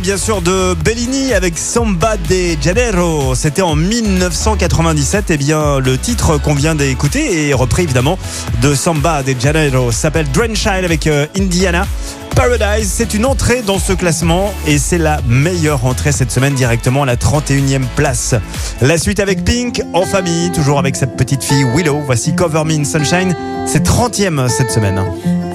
Bien 0.00 0.16
sûr 0.16 0.42
de 0.42 0.74
Bellini 0.74 1.34
avec 1.34 1.58
Samba 1.58 2.16
de 2.16 2.60
Janeiro. 2.60 3.34
C'était 3.34 3.62
en 3.62 3.76
1997. 3.76 5.30
Et 5.30 5.36
bien, 5.36 5.78
le 5.78 5.98
titre 5.98 6.38
qu'on 6.38 6.54
vient 6.54 6.74
d'écouter 6.74 7.48
est 7.48 7.54
repris 7.54 7.84
évidemment 7.84 8.18
de 8.62 8.74
Samba 8.74 9.22
de 9.22 9.34
Janeiro. 9.38 9.92
S'appelle 9.92 10.26
Child 10.54 10.84
avec 10.84 11.06
euh, 11.06 11.26
Indiana. 11.38 11.86
Paradise, 12.34 12.90
c'est 12.90 13.14
une 13.14 13.24
entrée 13.24 13.62
dans 13.62 13.78
ce 13.78 13.92
classement 13.92 14.52
et 14.66 14.78
c'est 14.78 14.98
la 14.98 15.20
meilleure 15.28 15.84
entrée 15.84 16.12
cette 16.12 16.32
semaine 16.32 16.54
directement 16.54 17.04
à 17.04 17.06
la 17.06 17.16
31e 17.16 17.84
place. 17.94 18.34
La 18.80 18.98
suite 18.98 19.20
avec 19.20 19.44
Pink 19.44 19.82
en 19.92 20.04
famille, 20.04 20.50
toujours 20.50 20.78
avec 20.78 20.96
cette 20.96 21.16
petite 21.16 21.44
fille 21.44 21.64
Willow. 21.74 22.00
Voici 22.04 22.34
Cover 22.34 22.64
Me 22.64 22.74
in 22.74 22.84
Sunshine. 22.84 23.36
C'est 23.66 23.86
30e 23.86 24.48
cette 24.48 24.70
semaine. 24.70 25.00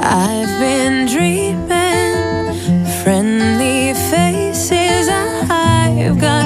I've 0.02 0.60
been 0.60 1.08
dreaming, 1.08 2.54
friendly. 3.04 3.79
you've 6.10 6.20
got 6.20 6.39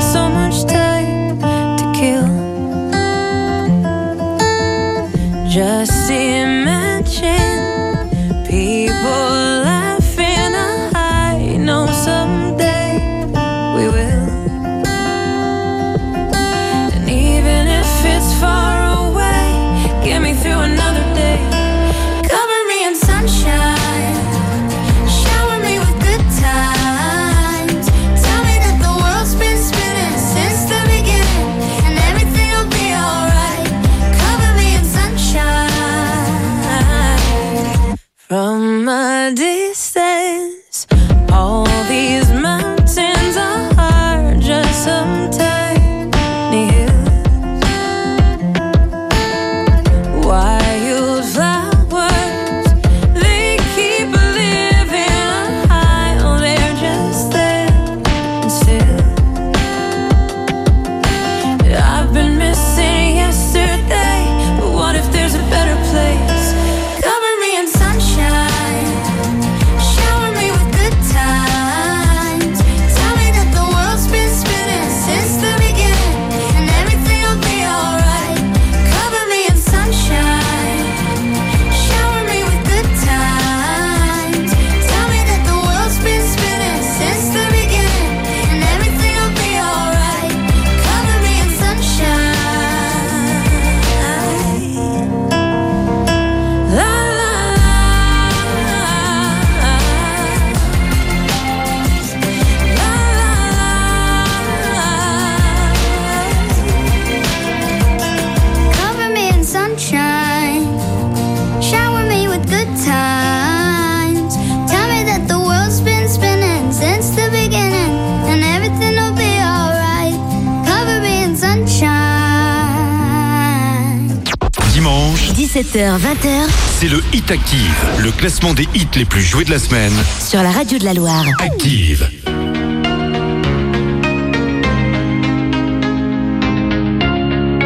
17h, 125.73 125.97
20h 125.97 126.49
C'est 126.79 126.87
le 126.87 127.01
Hit 127.13 127.31
Active, 127.31 127.85
le 127.99 128.11
classement 128.11 128.53
des 128.53 128.67
hits 128.75 128.87
les 128.95 129.05
plus 129.05 129.23
joués 129.23 129.43
de 129.43 129.49
la 129.51 129.57
semaine. 129.57 129.93
sur 130.19 130.43
la 130.43 130.51
radio 130.51 130.77
de 130.77 130.85
la 130.85 130.93
Loire. 130.93 131.25
Active. 131.39 132.07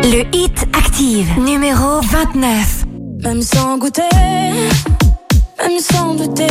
Le 0.03 0.23
Hit 0.33 0.65
Active, 0.73 1.27
numéro 1.39 1.99
29. 2.01 2.85
Même 3.23 3.41
sans 3.41 3.77
goûter, 3.77 4.03
même 5.61 5.79
sans 5.79 6.15
douter, 6.15 6.47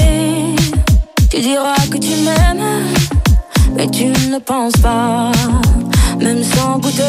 tu 1.31 1.41
diras 1.41 1.77
que 1.91 1.97
tu 1.97 2.11
m'aimes, 2.23 2.85
mais 3.75 3.89
tu 3.91 4.07
ne 4.07 4.39
penses 4.39 4.77
pas. 4.83 5.33
Même 6.21 6.43
sans 6.45 6.79
goûter, 6.79 7.03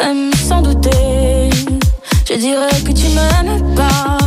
même 0.00 0.30
sans 0.48 0.62
douter, 0.62 1.50
je 2.28 2.34
dirais 2.34 2.68
que 2.84 2.92
tu 2.92 3.06
m'aimes 3.16 3.74
pas 3.74 4.18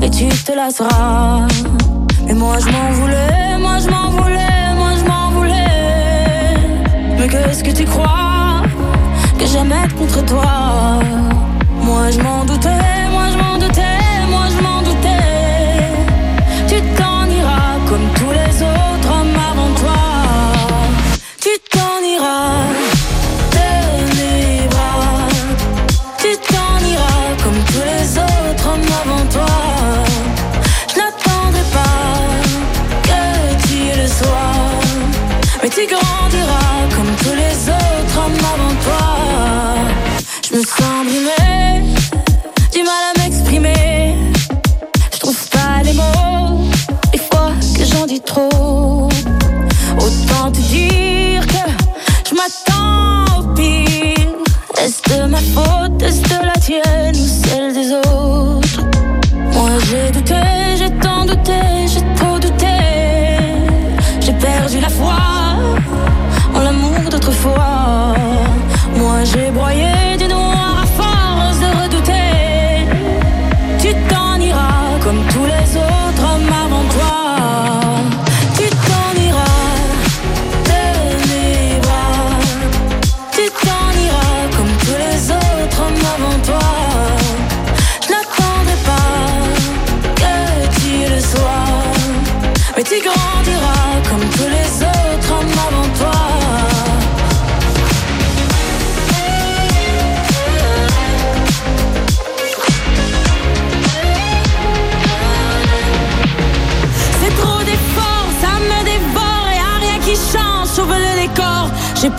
et 0.00 0.08
tu 0.08 0.28
te 0.28 0.52
lasseras. 0.52 1.48
Mais 2.26 2.34
moi 2.34 2.56
je 2.60 2.66
m'en 2.70 2.90
voulais, 2.92 3.58
moi 3.58 3.78
je 3.78 3.90
m'en 3.90 4.10
voulais, 4.10 4.74
moi 4.76 4.90
je 4.98 5.04
m'en 5.04 5.30
voulais. 5.30 6.54
Mais 7.18 7.28
qu'est-ce 7.28 7.64
que 7.64 7.72
tu 7.72 7.84
crois 7.84 8.62
que 9.38 9.46
j'aimais 9.46 9.82
être 9.84 9.96
contre 9.96 10.24
toi? 10.26 11.00
Moi 11.82 12.10
je 12.12 12.20
m'en 12.20 12.44
doutais, 12.44 13.08
moi 13.10 13.26
je 13.32 13.38
m'en 13.42 13.58
doutais, 13.58 13.98
moi 14.28 14.44
je 14.54 14.62
m'en 14.62 14.82
doutais. 14.82 15.88
Tu 16.68 16.76
t'en 16.98 17.26
iras 17.26 17.78
comme 17.88 18.06
tous 18.14 18.30
les 18.30 18.39
Mais 35.80 35.86
tu 35.86 36.09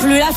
plus 0.02 0.18
la 0.18 0.32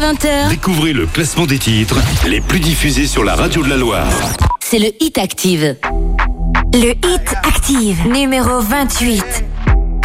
Jusqu'à 0.00 0.12
20h, 0.12 0.48
Découvrez 0.48 0.92
le 0.92 1.06
classement 1.06 1.46
des 1.46 1.58
titres 1.58 1.96
les 2.26 2.40
plus 2.40 2.60
diffusés 2.60 3.06
sur 3.06 3.22
la 3.24 3.34
radio 3.34 3.62
de 3.62 3.68
la 3.68 3.76
Loire. 3.76 4.06
c'est 4.60 4.78
le 4.78 4.90
Hit 5.00 5.18
Active. 5.18 5.76
Le 6.72 6.90
Hit 6.92 7.34
Active, 7.42 8.06
numéro 8.08 8.60
28. 8.60 9.24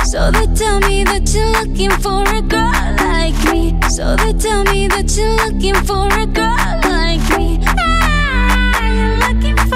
So 0.05 0.31
they 0.31 0.47
tell 0.53 0.79
me 0.81 1.03
that 1.05 1.31
you're 1.33 1.51
looking 1.61 1.91
for 2.01 2.23
a 2.27 2.41
girl 2.41 2.71
like 2.97 3.51
me. 3.51 3.73
So 3.89 4.15
they 4.17 4.33
tell 4.33 4.63
me 4.65 4.87
that 4.89 5.15
you're 5.15 5.35
looking 5.45 5.75
for 5.85 6.07
a 6.07 6.25
girl 6.25 6.55
like 6.83 7.37
me. 7.37 7.59
Ah, 7.65 8.81
you're 8.91 9.17
looking 9.17 9.55
for 9.55 9.75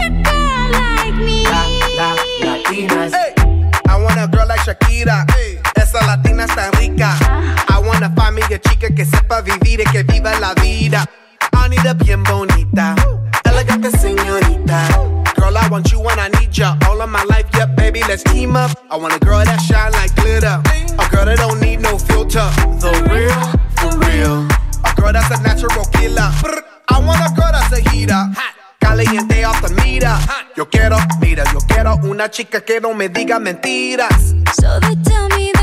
a 0.00 0.10
girl 0.24 0.70
like 0.72 1.16
me. 1.24 1.44
Hey, 3.12 3.34
I 3.88 3.96
want 4.00 4.18
a 4.18 4.26
girl 4.28 4.46
like 4.48 4.60
Shakira. 4.60 5.24
Esa 5.76 6.04
latina 6.06 6.44
está 6.44 6.70
rica. 6.78 7.16
I 8.24 8.28
wanna 8.28 8.40
find 8.40 8.50
me 8.50 8.56
a 8.56 8.58
chica 8.58 8.88
que 8.94 9.04
sepa 9.04 9.42
vivir 9.42 9.80
y 9.80 9.84
que 9.84 10.02
viva 10.02 10.38
la 10.40 10.54
vida. 10.54 11.04
I 11.52 11.68
need 11.68 11.84
a 11.86 11.92
bien 11.92 12.22
bonita, 12.22 12.94
elegante 13.44 13.90
señorita. 13.90 14.88
Girl, 15.36 15.54
I 15.54 15.68
want 15.68 15.92
you 15.92 16.00
when 16.00 16.18
I 16.18 16.28
need 16.40 16.50
ya. 16.56 16.78
All 16.88 17.02
of 17.02 17.10
my 17.10 17.22
life, 17.24 17.46
yeah, 17.54 17.66
baby, 17.66 18.00
let's 18.08 18.22
team 18.22 18.56
up. 18.56 18.70
I 18.90 18.96
want 18.96 19.14
a 19.14 19.18
girl 19.18 19.44
that 19.44 19.60
shine 19.60 19.92
like 19.92 20.14
glitter. 20.14 20.62
A 20.98 21.08
girl 21.10 21.26
that 21.26 21.36
don't 21.36 21.60
need 21.60 21.80
no 21.82 21.98
filter. 21.98 22.48
The 22.80 22.92
real, 23.12 23.36
for 23.76 23.92
real. 24.08 24.48
A 24.84 24.94
girl 24.96 25.12
that's 25.12 25.30
a 25.30 25.42
natural 25.42 25.84
killer. 25.92 26.32
I 26.88 27.00
want 27.00 27.20
a 27.20 27.28
girl 27.34 27.52
that's 27.52 27.72
a 27.76 27.90
heater. 27.90 28.24
Caliente 28.80 29.44
off 29.44 29.60
the 29.60 29.68
mira. 29.84 30.18
Yo 30.56 30.64
quiero, 30.70 30.96
mira, 31.20 31.44
yo 31.52 31.58
quiero 31.68 31.96
una 32.04 32.30
chica 32.30 32.62
que 32.62 32.80
no 32.80 32.94
me 32.94 33.10
diga 33.10 33.38
mentiras. 33.38 34.34
So 34.54 34.80
they 34.80 34.96
tell 35.04 35.28
me 35.28 35.53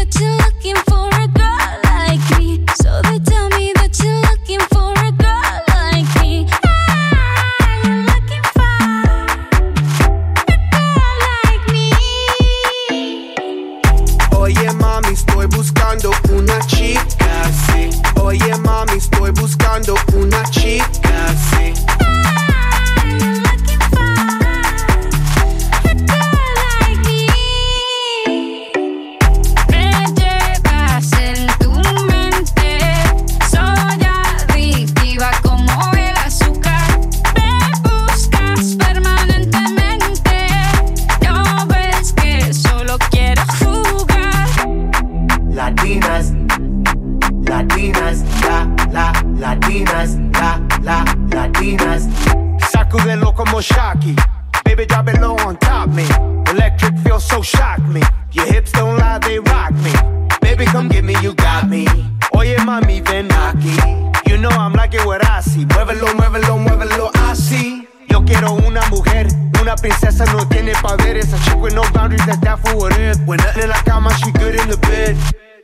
una 69.71 69.75
princesa 69.75 70.25
no 70.25 70.47
tiene 70.47 70.73
poderes. 70.81 71.33
A 71.33 71.39
chick 71.43 71.61
with 71.61 71.73
no 71.73 71.83
boundaries, 71.93 72.25
that's 72.25 72.39
that 72.41 72.59
for 72.59 72.75
what 72.75 72.97
it. 72.97 73.17
When 73.25 73.37
nothing 73.37 73.63
in 73.63 73.69
la 73.69 73.81
cama, 73.83 74.13
she 74.15 74.31
good 74.31 74.55
in 74.55 74.67
the 74.69 74.77
bed. 74.77 75.15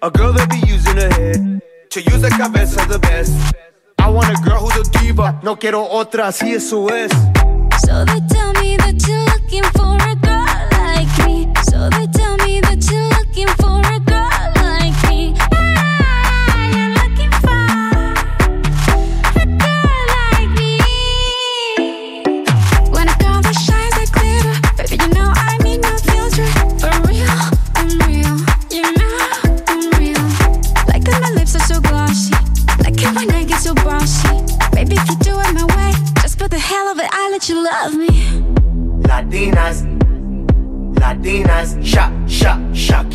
A 0.01 0.09
girl 0.09 0.31
that 0.33 0.49
be 0.49 0.59
using 0.67 0.95
her 0.97 1.09
head 1.09 1.61
to 1.89 2.01
use 2.01 2.21
the 2.21 2.29
cabeza 2.29 2.85
the 2.87 2.99
best. 2.99 3.33
I 3.99 4.09
want 4.09 4.29
a 4.29 4.41
girl 4.41 4.59
who's 4.59 4.87
a 4.87 4.99
diva, 4.99 5.39
no 5.43 5.55
quiero 5.57 5.83
otra, 5.83 6.27
así 6.27 6.53
eso 6.53 6.87
es. 6.87 7.11
So 7.85 8.05
they 8.05 8.21
tell 8.29 8.53
me 8.61 8.77
that 8.77 8.95
you're 9.07 9.25
looking 9.25 9.63
for 9.75 9.97
a 9.97 10.15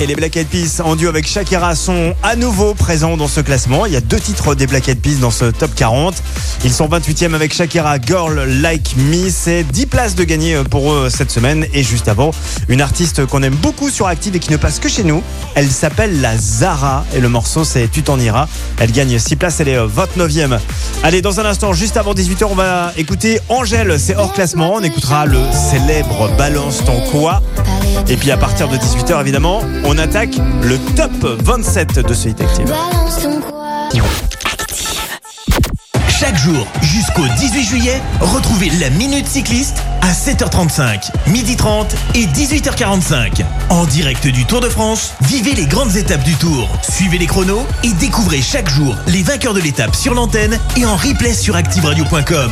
Et 0.00 0.06
les 0.06 0.14
Black 0.14 0.36
Eyed 0.36 0.46
Peas 0.46 0.80
en 0.84 0.94
duo 0.94 1.08
avec 1.08 1.26
Shakira 1.26 1.74
sont 1.74 2.14
à 2.22 2.36
nouveau 2.36 2.74
présents 2.74 3.16
dans 3.16 3.26
ce 3.26 3.40
classement. 3.40 3.86
Il 3.86 3.92
y 3.92 3.96
a 3.96 4.00
deux 4.00 4.20
titres 4.20 4.54
des 4.54 4.68
Black 4.68 4.88
Eyed 4.88 5.00
Peas 5.00 5.16
dans 5.20 5.32
ce 5.32 5.46
top 5.46 5.74
40. 5.74 6.14
Ils 6.64 6.72
sont 6.72 6.86
28e 6.86 7.34
avec 7.34 7.52
Shakira 7.52 7.98
Girl 8.00 8.44
Like 8.60 8.94
Me. 8.96 9.30
C'est 9.30 9.64
10 9.64 9.86
places 9.86 10.14
de 10.14 10.22
gagner 10.22 10.62
pour 10.70 10.92
eux 10.92 11.08
cette 11.10 11.32
semaine. 11.32 11.66
Et 11.72 11.82
juste 11.82 12.06
avant, 12.06 12.30
une 12.68 12.80
artiste 12.80 13.26
qu'on 13.26 13.42
aime 13.42 13.56
beaucoup 13.56 13.90
sur 13.90 14.06
Active 14.06 14.36
et 14.36 14.38
qui 14.38 14.52
ne 14.52 14.56
passe 14.58 14.78
que 14.78 14.88
chez 14.88 15.02
nous. 15.02 15.22
Elle 15.56 15.70
s'appelle 15.70 16.20
la 16.20 16.36
Zara 16.38 17.04
et 17.14 17.20
le 17.20 17.28
morceau 17.28 17.64
c'est 17.64 17.90
Tu 17.90 18.02
t'en 18.02 18.20
iras. 18.20 18.46
Elle 18.78 18.92
gagne 18.92 19.18
6 19.18 19.34
places, 19.36 19.58
elle 19.58 19.68
est 19.68 19.78
29e. 19.78 20.58
Allez, 21.02 21.20
dans 21.20 21.40
un 21.40 21.46
instant, 21.46 21.72
juste 21.72 21.96
avant 21.96 22.14
18h, 22.14 22.44
on 22.48 22.54
va 22.54 22.92
écouter 22.96 23.40
Angèle. 23.48 23.98
C'est 23.98 24.14
hors 24.14 24.32
classement. 24.32 24.74
On 24.74 24.82
écoutera 24.82 25.26
le 25.26 25.40
célèbre 25.52 26.30
Balance 26.38 26.84
ton 26.84 27.00
quoi. 27.10 27.42
Et 28.08 28.16
puis 28.16 28.30
à 28.30 28.36
partir 28.36 28.68
de 28.68 28.76
18h, 28.76 29.20
évidemment, 29.20 29.60
on 29.84 29.98
attaque 29.98 30.36
le 30.62 30.78
top 30.94 31.12
27 31.42 32.00
de 32.00 32.14
ce 32.14 32.28
Hit 32.28 32.40
Active. 32.40 32.72
Chaque 36.08 36.36
jour 36.36 36.66
jusqu'au 36.82 37.26
18 37.38 37.62
juillet, 37.64 38.02
retrouvez 38.20 38.70
la 38.80 38.90
Minute 38.90 39.26
Cycliste 39.26 39.82
à 40.04 40.12
7h35, 40.12 41.10
12h30 41.28 41.94
et 42.14 42.26
18h45. 42.26 43.42
En 43.70 43.86
direct 43.86 44.26
du 44.26 44.44
Tour 44.44 44.60
de 44.60 44.68
France, 44.68 45.14
vivez 45.22 45.54
les 45.54 45.64
grandes 45.64 45.96
étapes 45.96 46.22
du 46.24 46.34
Tour. 46.34 46.68
Suivez 46.82 47.16
les 47.16 47.24
chronos 47.26 47.66
et 47.82 47.92
découvrez 47.94 48.42
chaque 48.42 48.68
jour 48.68 48.94
les 49.06 49.22
vainqueurs 49.22 49.54
de 49.54 49.60
l'étape 49.60 49.96
sur 49.96 50.12
l'antenne 50.12 50.58
et 50.76 50.84
en 50.84 50.94
replay 50.94 51.32
sur 51.32 51.56
ActiveRadio.com. 51.56 52.50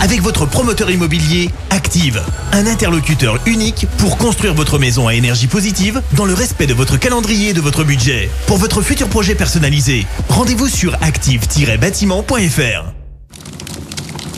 Avec 0.00 0.22
votre 0.22 0.46
promoteur 0.46 0.90
immobilier, 0.90 1.50
Active. 1.68 2.22
Un 2.52 2.66
interlocuteur 2.66 3.40
unique 3.44 3.86
pour 3.98 4.16
construire 4.16 4.54
votre 4.54 4.78
maison 4.78 5.06
à 5.06 5.14
énergie 5.14 5.48
positive 5.48 6.00
dans 6.12 6.24
le 6.24 6.32
respect 6.32 6.66
de 6.66 6.72
votre 6.72 6.96
calendrier 6.96 7.50
et 7.50 7.54
de 7.54 7.60
votre 7.60 7.84
budget. 7.84 8.30
Pour 8.46 8.56
votre 8.56 8.80
futur 8.80 9.08
projet 9.08 9.34
personnalisé, 9.34 10.06
rendez-vous 10.30 10.68
sur 10.68 10.94
active-bâtiment.fr. 11.02 12.96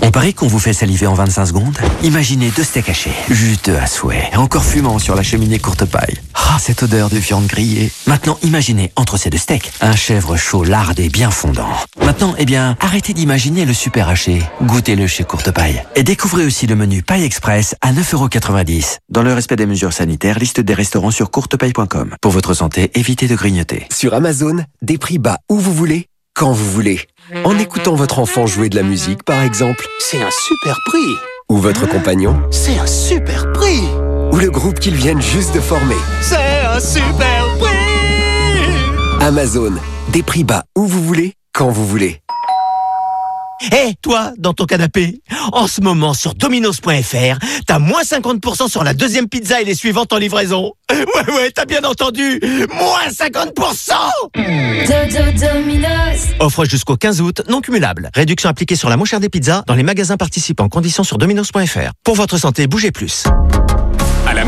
On 0.09 0.11
parie 0.11 0.33
qu'on 0.33 0.47
vous 0.47 0.59
fait 0.59 0.73
saliver 0.73 1.07
en 1.07 1.13
25 1.13 1.45
secondes 1.45 1.79
Imaginez 2.03 2.51
deux 2.57 2.65
steaks 2.65 2.89
hachés, 2.89 3.13
juteux 3.29 3.77
à 3.77 3.87
souhait, 3.87 4.31
encore 4.37 4.65
fumant 4.65 4.99
sur 4.99 5.15
la 5.15 5.23
cheminée 5.23 5.59
courte 5.59 5.85
paille. 5.85 6.17
Ah, 6.35 6.57
cette 6.59 6.83
odeur 6.83 7.11
de 7.11 7.19
viande 7.19 7.47
grillée. 7.47 7.93
Maintenant, 8.07 8.39
imaginez 8.43 8.91
entre 8.97 9.19
ces 9.19 9.29
deux 9.29 9.37
steaks, 9.37 9.71
un 9.83 9.95
chèvre 9.95 10.39
chaud 10.39 10.65
lardé 10.65 11.11
bien 11.11 11.31
fondant. 11.31 11.69
Maintenant, 12.03 12.35
eh 12.39 12.47
bien, 12.47 12.75
arrêtez 12.81 13.13
d'imaginer 13.13 13.67
le 13.67 13.75
super 13.75 14.09
haché. 14.09 14.41
Goûtez-le 14.63 15.07
chez 15.07 15.25
Courte 15.25 15.51
Paille. 15.51 15.83
Et 15.95 16.05
découvrez 16.05 16.47
aussi 16.47 16.67
le 16.67 16.75
menu 16.75 17.03
Paille 17.03 17.25
Express 17.25 17.75
à 17.83 17.93
9,90€. 17.93 19.01
Dans 19.11 19.23
le 19.23 19.35
respect 19.35 19.57
des 19.57 19.67
mesures 19.67 19.93
sanitaires, 19.93 20.39
liste 20.39 20.61
des 20.61 20.73
restaurants 20.73 21.11
sur 21.11 21.31
courtepaille.com. 21.31 22.17
Pour 22.23 22.33
votre 22.33 22.55
santé, 22.55 22.91
évitez 22.95 23.29
de 23.29 23.37
grignoter. 23.37 23.87
Sur 23.93 24.15
Amazon, 24.15 24.65
des 24.81 24.97
prix 24.97 25.19
bas 25.19 25.37
où 25.51 25.59
vous 25.59 25.75
voulez, 25.75 26.07
quand 26.33 26.53
vous 26.53 26.71
voulez. 26.71 26.99
En 27.45 27.59
écoutant 27.59 27.95
votre 27.95 28.21
enfant 28.21 28.47
jouer 28.47 28.69
de 28.69 28.77
la 28.77 28.83
musique, 28.83 29.23
par 29.23 29.43
exemple. 29.43 29.87
C'est 29.99 30.23
un 30.23 30.31
super 30.31 30.79
prix. 30.87 31.15
Ou 31.51 31.59
votre 31.59 31.87
compagnon. 31.87 32.41
C'est 32.51 32.79
un 32.79 32.87
super 32.87 33.53
prix. 33.53 33.83
Ou 34.33 34.37
le 34.39 34.51
groupe 34.51 34.79
qu'ils 34.79 34.95
viennent 34.95 35.21
juste 35.21 35.55
de 35.55 35.61
former. 35.61 35.97
C'est 36.23 36.37
un 36.37 36.81
super 36.81 37.47
prix. 37.59 39.21
Amazon, 39.21 39.75
des 40.11 40.23
prix 40.23 40.45
bas 40.45 40.65
où 40.77 40.87
vous 40.87 41.03
voulez, 41.03 41.35
quand 41.53 41.69
vous 41.69 41.87
voulez. 41.87 42.23
Hé, 43.61 43.95
toi, 44.03 44.33
dans 44.39 44.53
ton 44.53 44.67
canapé, 44.67 45.21
en 45.53 45.67
ce 45.67 45.81
moment 45.81 46.15
sur 46.15 46.35
dominos.fr, 46.35 47.39
t'as 47.67 47.79
moins 47.79 48.03
50% 48.03 48.69
sur 48.69 48.85
la 48.85 48.95
deuxième 48.95 49.29
pizza 49.29 49.61
et 49.61 49.65
les 49.65 49.75
suivantes 49.75 50.13
en 50.13 50.19
livraison. 50.19 50.73
Ouais, 50.99 51.35
ouais, 51.35 51.51
t'as 51.51 51.65
bien 51.65 51.83
entendu, 51.85 52.41
moins 52.75 53.09
50% 53.09 53.93
Dominos. 55.39 56.35
Offre 56.41 56.65
jusqu'au 56.65 56.97
15 56.97 57.21
août, 57.21 57.43
non 57.49 57.61
cumulable. 57.61 58.11
Réduction 58.15 58.49
appliquée 58.49 58.77
sur 58.77 58.89
la 58.89 58.97
moins 58.97 59.07
chère 59.07 59.21
des 59.21 59.29
pizzas 59.29 59.65
dans 59.67 59.75
les 59.75 59.83
magasins 59.83 60.17
participants. 60.17 60.69
Conditions 60.69 61.05
sur 61.05 61.19
dominos.fr. 61.19 61.93
Pour 62.05 62.15
votre 62.15 62.39
santé, 62.39 62.67
bougez 62.67 62.91
plus. 62.91 63.25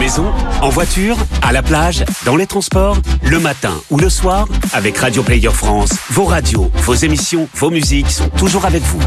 Maison, 0.00 0.32
en 0.62 0.70
voiture, 0.70 1.18
à 1.42 1.52
la 1.52 1.62
plage, 1.62 2.06
dans 2.24 2.34
les 2.34 2.46
transports, 2.46 2.96
le 3.22 3.38
matin 3.38 3.74
ou 3.90 3.98
le 3.98 4.08
soir, 4.08 4.48
avec 4.72 4.96
Radio 4.96 5.22
Player 5.22 5.50
France, 5.52 5.90
vos 6.08 6.24
radios, 6.24 6.70
vos 6.76 6.94
émissions, 6.94 7.46
vos 7.54 7.68
musiques 7.68 8.10
sont 8.10 8.30
toujours 8.30 8.64
avec 8.64 8.82
vous. 8.82 8.98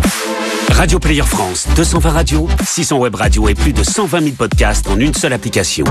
Radio 0.72 1.00
Player 1.00 1.24
France, 1.24 1.68
220 1.76 2.10
radios, 2.12 2.48
600 2.64 3.00
web 3.00 3.16
radios 3.16 3.50
et 3.50 3.56
plus 3.56 3.74
de 3.74 3.82
120 3.84 4.22
000 4.22 4.36
podcasts 4.36 4.88
en 4.88 5.00
une 5.00 5.16
seule 5.16 5.34
application. 5.34 5.86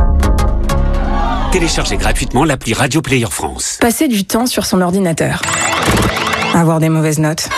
Téléchargez 1.50 1.96
gratuitement 1.96 2.44
l'appli 2.44 2.72
Radio 2.72 3.02
Player 3.02 3.26
France. 3.28 3.78
Passer 3.80 4.06
du 4.06 4.24
temps 4.24 4.46
sur 4.46 4.66
son 4.66 4.80
ordinateur. 4.80 5.42
Avoir 6.54 6.78
des 6.78 6.88
mauvaises 6.88 7.18
notes. 7.18 7.48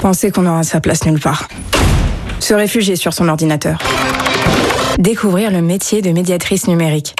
Penser 0.00 0.30
qu'on 0.30 0.46
aura 0.46 0.62
sa 0.62 0.80
place 0.80 1.04
nulle 1.04 1.20
part. 1.20 1.46
Se 2.40 2.54
réfugier 2.54 2.96
sur 2.96 3.12
son 3.12 3.28
ordinateur. 3.28 3.76
Découvrir 4.98 5.50
le 5.50 5.60
métier 5.60 6.00
de 6.00 6.10
médiatrice 6.10 6.68
numérique. 6.68 7.14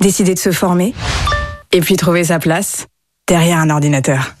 Décider 0.00 0.34
de 0.34 0.38
se 0.38 0.52
former. 0.52 0.94
Et 1.72 1.80
puis 1.80 1.96
trouver 1.96 2.24
sa 2.24 2.38
place 2.38 2.86
derrière 3.26 3.58
un 3.58 3.70
ordinateur. 3.70 4.34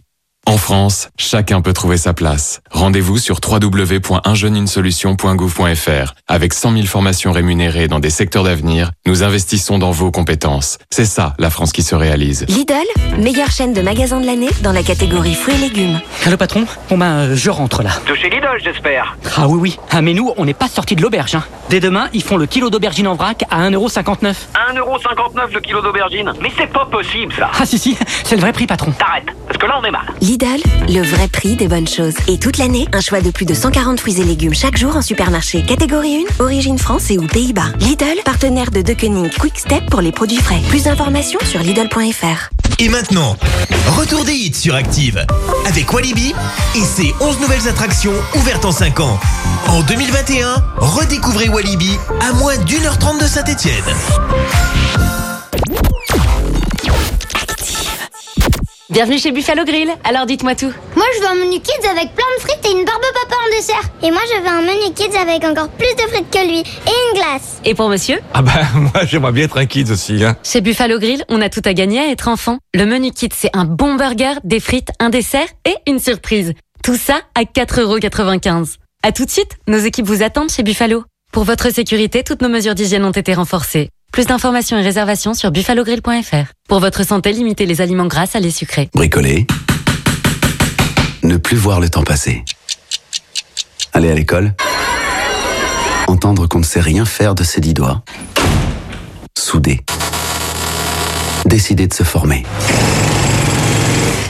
En 0.44 0.56
France, 0.56 1.08
chacun 1.16 1.60
peut 1.60 1.72
trouver 1.72 1.96
sa 1.96 2.14
place. 2.14 2.62
Rendez-vous 2.72 3.16
sur 3.16 3.38
www.unjeuneUneSolution.gouv.fr. 3.48 6.14
Avec 6.26 6.52
100 6.52 6.72
000 6.72 6.86
formations 6.86 7.30
rémunérées 7.30 7.86
dans 7.86 8.00
des 8.00 8.10
secteurs 8.10 8.42
d'avenir, 8.42 8.90
nous 9.06 9.22
investissons 9.22 9.78
dans 9.78 9.92
vos 9.92 10.10
compétences. 10.10 10.78
C'est 10.90 11.04
ça, 11.04 11.34
la 11.38 11.48
France 11.48 11.70
qui 11.70 11.84
se 11.84 11.94
réalise. 11.94 12.44
Lidl, 12.48 12.74
meilleure 13.18 13.52
chaîne 13.52 13.72
de 13.72 13.80
magasins 13.82 14.18
de 14.20 14.26
l'année 14.26 14.48
dans 14.62 14.72
la 14.72 14.82
catégorie 14.82 15.36
fruits 15.36 15.54
et 15.54 15.58
légumes. 15.58 16.00
Allô 16.26 16.36
patron? 16.36 16.64
Bon 16.90 16.98
ben 16.98 17.18
euh, 17.18 17.36
je 17.36 17.48
rentre 17.50 17.84
là. 17.84 17.90
De 18.08 18.14
chez 18.16 18.28
Lidl, 18.28 18.58
j'espère. 18.64 19.16
Ah 19.36 19.46
oui 19.46 19.58
oui. 19.60 19.78
Ah 19.92 20.02
mais 20.02 20.12
nous 20.12 20.32
on 20.36 20.44
n'est 20.44 20.54
pas 20.54 20.66
sorti 20.68 20.96
de 20.96 21.02
l'auberge. 21.02 21.36
Hein. 21.36 21.44
Dès 21.70 21.78
demain 21.78 22.08
ils 22.12 22.20
font 22.22 22.36
le 22.36 22.46
kilo 22.46 22.68
d'aubergine 22.68 23.06
en 23.06 23.14
vrac 23.14 23.44
à 23.48 23.70
1,59€. 23.70 24.34
1,59€ 24.74 25.52
le 25.54 25.60
kilo 25.60 25.80
d'aubergine. 25.82 26.32
Mais 26.42 26.50
c'est 26.58 26.66
pas 26.72 26.84
possible 26.86 27.32
ça. 27.38 27.48
Ah 27.60 27.64
si 27.64 27.78
si, 27.78 27.96
c'est 28.24 28.34
le 28.34 28.40
vrai 28.40 28.52
prix 28.52 28.66
patron. 28.66 28.90
T'arrêtes, 28.98 29.26
parce 29.46 29.56
que 29.58 29.66
là 29.66 29.78
on 29.80 29.84
est 29.84 29.90
mal. 29.92 30.02
Lidl, 30.32 30.62
le 30.88 31.02
vrai 31.02 31.28
prix 31.28 31.56
des 31.56 31.68
bonnes 31.68 31.86
choses. 31.86 32.14
Et 32.26 32.38
toute 32.38 32.56
l'année, 32.56 32.88
un 32.94 33.02
choix 33.02 33.20
de 33.20 33.30
plus 33.30 33.44
de 33.44 33.52
140 33.52 34.00
fruits 34.00 34.18
et 34.18 34.24
légumes 34.24 34.54
chaque 34.54 34.78
jour 34.78 34.96
en 34.96 35.02
supermarché. 35.02 35.62
Catégorie 35.62 36.24
1, 36.38 36.42
origine 36.42 36.78
France 36.78 37.10
et 37.10 37.18
ou 37.18 37.26
Pays-Bas. 37.26 37.66
Lidl, 37.80 38.22
partenaire 38.24 38.70
de 38.70 38.80
Deceuninck 38.80 39.36
Quick 39.38 39.58
Step 39.58 39.90
pour 39.90 40.00
les 40.00 40.10
produits 40.10 40.38
frais. 40.38 40.62
Plus 40.70 40.84
d'informations 40.84 41.38
sur 41.44 41.60
Lidl.fr. 41.60 42.48
Et 42.78 42.88
maintenant, 42.88 43.36
retour 43.88 44.24
des 44.24 44.32
hits 44.32 44.54
sur 44.54 44.74
Active 44.74 45.22
avec 45.66 45.92
Walibi 45.92 46.32
et 46.76 46.80
ses 46.82 47.12
11 47.20 47.40
nouvelles 47.40 47.68
attractions 47.68 48.14
ouvertes 48.34 48.64
en 48.64 48.72
5 48.72 49.00
ans. 49.00 49.20
En 49.68 49.82
2021, 49.82 50.64
redécouvrez 50.78 51.50
Walibi 51.50 51.98
à 52.22 52.32
moins 52.32 52.56
d'une 52.56 52.86
heure 52.86 52.98
trente 52.98 53.20
de 53.20 53.26
Saint-Etienne. 53.26 53.84
Bienvenue 58.92 59.18
chez 59.18 59.32
Buffalo 59.32 59.64
Grill, 59.64 59.88
alors 60.04 60.26
dites-moi 60.26 60.54
tout. 60.54 60.70
Moi, 60.96 61.06
je 61.16 61.20
veux 61.22 61.26
un 61.26 61.34
menu 61.46 61.60
kids 61.60 61.88
avec 61.90 62.14
plein 62.14 62.26
de 62.36 62.42
frites 62.42 62.66
et 62.66 62.72
une 62.72 62.84
barbe 62.84 63.00
papa 63.00 63.36
en 63.42 63.56
dessert. 63.56 63.90
Et 64.02 64.10
moi, 64.10 64.20
je 64.28 64.38
veux 64.42 64.48
un 64.48 64.60
menu 64.60 64.92
kids 64.94 65.16
avec 65.16 65.42
encore 65.44 65.70
plus 65.70 65.94
de 65.94 66.10
frites 66.10 66.30
que 66.30 66.46
lui 66.46 66.58
et 66.58 66.64
une 67.14 67.18
glace. 67.18 67.62
Et 67.64 67.72
pour 67.74 67.88
monsieur? 67.88 68.18
Ah 68.34 68.42
bah 68.42 68.52
moi 68.74 69.06
j'aimerais 69.06 69.32
bien 69.32 69.44
être 69.44 69.56
un 69.56 69.64
kids 69.64 69.90
aussi. 69.90 70.22
Hein. 70.22 70.36
Chez 70.44 70.60
Buffalo 70.60 70.98
Grill, 70.98 71.24
on 71.30 71.40
a 71.40 71.48
tout 71.48 71.62
à 71.64 71.72
gagner 71.72 72.00
à 72.00 72.10
être 72.10 72.28
enfant. 72.28 72.58
Le 72.74 72.84
menu 72.84 73.12
kit, 73.12 73.30
c'est 73.34 73.56
un 73.56 73.64
bon 73.64 73.94
burger, 73.94 74.34
des 74.44 74.60
frites, 74.60 74.90
un 75.00 75.08
dessert 75.08 75.48
et 75.64 75.74
une 75.86 75.98
surprise. 75.98 76.52
Tout 76.84 76.96
ça 76.96 77.22
à 77.34 77.44
4,95€. 77.44 78.76
À 79.02 79.12
tout 79.12 79.24
de 79.24 79.30
suite, 79.30 79.56
nos 79.68 79.78
équipes 79.78 80.06
vous 80.06 80.22
attendent 80.22 80.50
chez 80.50 80.62
Buffalo. 80.62 81.04
Pour 81.32 81.44
votre 81.44 81.72
sécurité, 81.72 82.24
toutes 82.24 82.42
nos 82.42 82.50
mesures 82.50 82.74
d'hygiène 82.74 83.06
ont 83.06 83.10
été 83.10 83.32
renforcées. 83.32 83.88
Plus 84.12 84.26
d'informations 84.26 84.76
et 84.76 84.82
réservations 84.82 85.32
sur 85.32 85.50
buffalogrill.fr. 85.50 86.52
Pour 86.68 86.80
votre 86.80 87.02
santé, 87.02 87.32
limitez 87.32 87.64
les 87.64 87.80
aliments 87.80 88.06
gras 88.06 88.28
à 88.34 88.40
les 88.40 88.50
sucrés. 88.50 88.90
Bricoler. 88.94 89.46
Ne 91.22 91.38
plus 91.38 91.56
voir 91.56 91.80
le 91.80 91.88
temps 91.88 92.02
passer. 92.02 92.44
Aller 93.94 94.10
à 94.10 94.14
l'école. 94.14 94.52
Entendre 96.08 96.46
qu'on 96.46 96.58
ne 96.58 96.64
sait 96.64 96.80
rien 96.80 97.06
faire 97.06 97.34
de 97.34 97.42
ses 97.42 97.62
dix 97.62 97.72
doigts. 97.72 98.02
Souder. 99.36 99.80
Décider 101.46 101.86
de 101.86 101.94
se 101.94 102.02
former. 102.02 102.42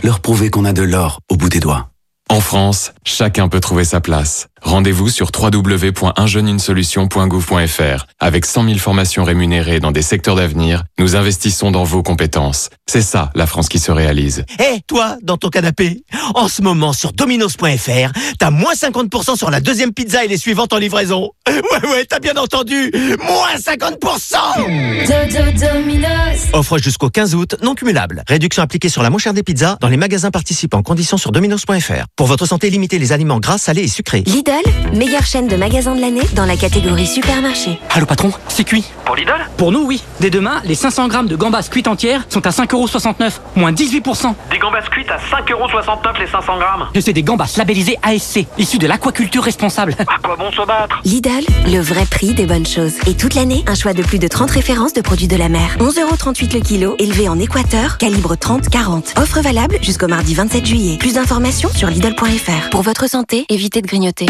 Leur 0.05 0.21
prouver 0.21 0.49
qu'on 0.49 0.65
a 0.65 0.73
de 0.73 0.83
l'or 0.83 1.19
au 1.29 1.37
bout 1.37 1.49
des 1.49 1.61
doigts. 1.61 1.91
En 2.31 2.41
France, 2.41 2.93
chacun 3.05 3.49
peut 3.49 3.61
trouver 3.61 3.85
sa 3.85 4.01
place. 4.01 4.47
Rendez-vous 4.63 5.11
sur 5.11 5.31
www.unjeuneUneSolution.gouv.fr. 5.37 8.07
Avec 8.21 8.47
100 8.47 8.65
000 8.65 8.79
formations 8.79 9.25
rémunérées 9.25 9.81
dans 9.81 9.91
des 9.91 10.03
secteurs 10.03 10.37
d'avenir, 10.37 10.85
nous 10.99 11.17
investissons 11.17 11.71
dans 11.71 11.85
vos 11.85 12.03
compétences. 12.03 12.71
C'est 12.87 13.03
ça, 13.03 13.31
la 13.35 13.47
France 13.47 13.69
qui 13.69 13.79
se 13.79 13.91
réalise. 13.91 14.45
Hé, 14.59 14.81
toi, 14.87 15.17
dans 15.23 15.37
ton 15.37 15.49
canapé, 15.49 16.05
en 16.35 16.49
ce 16.49 16.63
moment 16.63 16.93
sur 16.93 17.13
Domino's.fr, 17.13 18.13
t'as 18.39 18.51
moins 18.51 18.75
50% 18.75 19.37
sur 19.37 19.51
la 19.51 19.61
deuxième 19.61 19.93
pizza 19.93 20.25
et 20.25 20.29
les 20.29 20.39
suivantes 20.39 20.73
en 20.73 20.79
livraison. 20.79 21.31
Ouais, 21.73 21.89
ouais, 21.89 22.05
t'as 22.05 22.19
bien 22.19 22.37
entendu, 22.37 22.93
moins 23.27 23.57
50% 23.57 25.55
Domino's 25.55 26.49
Offre 26.53 26.79
jusqu'au 26.79 27.09
15 27.09 27.35
août, 27.35 27.57
non 27.63 27.75
cumulable. 27.75 28.23
Réduction 28.29 28.63
appliquée 28.63 28.89
sur 28.89 29.03
la 29.03 29.11
moins 29.11 29.19
chère 29.19 29.33
des 29.33 29.43
pizzas 29.43 29.77
dans 29.81 29.89
les 29.89 29.97
magasins 29.97 30.31
participants. 30.31 30.83
Conditions 30.83 31.17
sur 31.17 31.33
Domino's.fr. 31.33 32.05
Pour 32.17 32.27
votre 32.27 32.47
santé, 32.47 32.71
limitez 32.71 32.99
les 32.99 33.13
aliments 33.13 33.41
gras, 33.41 33.59
salés 33.59 33.83
et 33.83 33.89
sucrés. 33.89 34.23
Lidl, 34.27 34.52
meilleure 34.93 35.25
chaîne 35.25 35.49
de 35.49 35.57
magasins 35.57 35.95
de 35.95 36.01
l'année 36.01 36.27
dans 36.35 36.45
la 36.45 36.57
catégorie 36.57 37.07
supermarché. 37.07 37.79
Allô 37.91 38.07
patron, 38.07 38.31
c'est 38.49 38.65
cuit. 38.65 38.85
Pour 39.05 39.17
Lidl 39.17 39.33
Pour 39.57 39.73
nous 39.73 39.85
oui. 39.85 40.03
Dès 40.21 40.31
demain, 40.31 40.61
les 40.65 40.75
500 40.75 41.09
grammes 41.09 41.27
de 41.27 41.37
gambas 41.37 41.69
cuites 41.71 41.89
entières 41.89 42.25
sont 42.29 42.47
à 42.47 42.51
5,69€, 42.51 43.33
moins 43.57 43.73
18%. 43.73 44.35
Des 44.51 44.59
gambas 44.59 44.83
cuites 44.83 45.11
à 45.11 45.17
5,69€ 45.17 46.21
les 46.21 46.27
500 46.27 46.59
grammes. 46.59 46.89
Et 46.95 47.01
c'est 47.01 47.13
des 47.13 47.23
gambas 47.23 47.55
labellisées 47.57 47.99
ASC, 48.03 48.47
issus 48.59 48.79
de 48.79 48.87
l'aquaculture 48.87 49.43
responsable. 49.43 49.95
À 50.01 50.19
quoi 50.23 50.37
bon 50.37 50.51
se 50.53 50.67
battre? 50.67 51.01
Lidl, 51.05 51.45
le 51.67 51.81
vrai 51.81 52.05
prix 52.07 52.35
des 52.35 52.47
bonnes 52.47 52.67
choses. 52.67 52.95
Et 53.07 53.15
toute 53.15 53.35
l'année, 53.35 53.65
un 53.67 53.75
choix 53.75 53.93
de 53.93 54.03
plus 54.03 54.19
de 54.19 54.29
30 54.29 54.51
références 54.51 54.93
de 54.93 55.01
produits 55.01 55.29
de 55.29 55.37
la 55.37 55.49
mer. 55.49 55.77
11,38€ 55.81 56.55
le 56.55 56.61
kilo, 56.61 56.97
élevé 56.99 57.29
en 57.29 57.39
Équateur, 57.39 57.99
calibre 57.99 58.35
30-40. 58.35 59.19
Offre 59.21 59.41
valable 59.41 59.79
jusqu'au 59.83 60.09
mardi 60.09 60.35
27 60.35 60.67
juillet. 60.67 60.97
Plus 60.99 61.15
d'informations 61.15 61.71
sur 61.75 61.89
Lidl.fr. 61.89 62.71
Pour 62.71 62.83
votre 62.83 63.09
santé, 63.09 63.47
évitez 63.49 63.83
de 63.83 63.87
grignoter. 63.87 64.27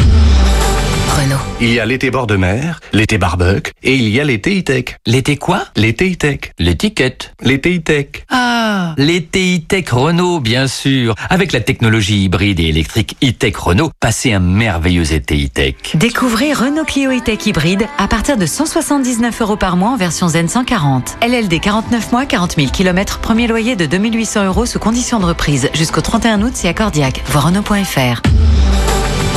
Renault. 1.17 1.37
Il 1.61 1.73
y 1.73 1.79
a 1.79 1.85
l'été 1.85 2.11
bord 2.11 2.27
de 2.27 2.37
mer, 2.37 2.81
l'été 2.93 3.19
barbecue 3.19 3.71
et 3.83 3.95
il 3.95 4.09
y 4.09 4.19
a 4.19 4.25
l'été 4.25 4.59
e-tech. 4.59 4.97
L'été 5.07 5.37
quoi? 5.37 5.65
L'été 5.77 6.11
e-tech. 6.11 6.53
L'étiquette. 6.59 7.35
L'été 7.43 7.77
e-tech. 7.77 8.25
Ah, 8.31 8.95
l'été 8.97 9.57
e-tech 9.57 9.91
Renault, 9.91 10.41
bien 10.41 10.67
sûr. 10.67 11.15
Avec 11.29 11.53
la 11.53 11.61
technologie 11.61 12.25
hybride 12.25 12.61
et 12.61 12.69
électrique 12.69 13.17
e-tech 13.23 13.57
Renault, 13.57 13.91
passez 14.01 14.33
un 14.33 14.41
merveilleux 14.41 15.13
été 15.13 15.45
e-tech. 15.45 15.75
Découvrez 15.95 16.55
Renault 16.55 16.85
Clio 16.85 17.11
e-tech 17.11 17.45
hybride 17.47 17.87
à 17.99 18.09
partir 18.09 18.39
de 18.39 18.47
179 18.47 19.43
euros 19.43 19.57
par 19.57 19.77
mois 19.77 19.91
en 19.91 19.97
version 19.97 20.29
Zen 20.29 20.49
140. 20.49 21.19
LLD 21.21 21.61
49 21.61 22.13
mois, 22.13 22.25
40 22.25 22.57
000 22.57 22.69
km, 22.71 23.19
premier 23.19 23.47
loyer 23.47 23.77
de 23.77 23.85
2800 23.85 24.47
euros 24.47 24.65
sous 24.65 24.79
condition 24.79 25.21
de 25.21 25.27
reprise. 25.27 25.69
Jusqu'au 25.75 26.01
31 26.01 26.41
août, 26.43 26.53
c'est 26.55 26.69
accordiaque. 26.69 27.23
Voir 27.27 27.47
Renault.fr. 27.47 28.23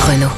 Renault. 0.04 0.30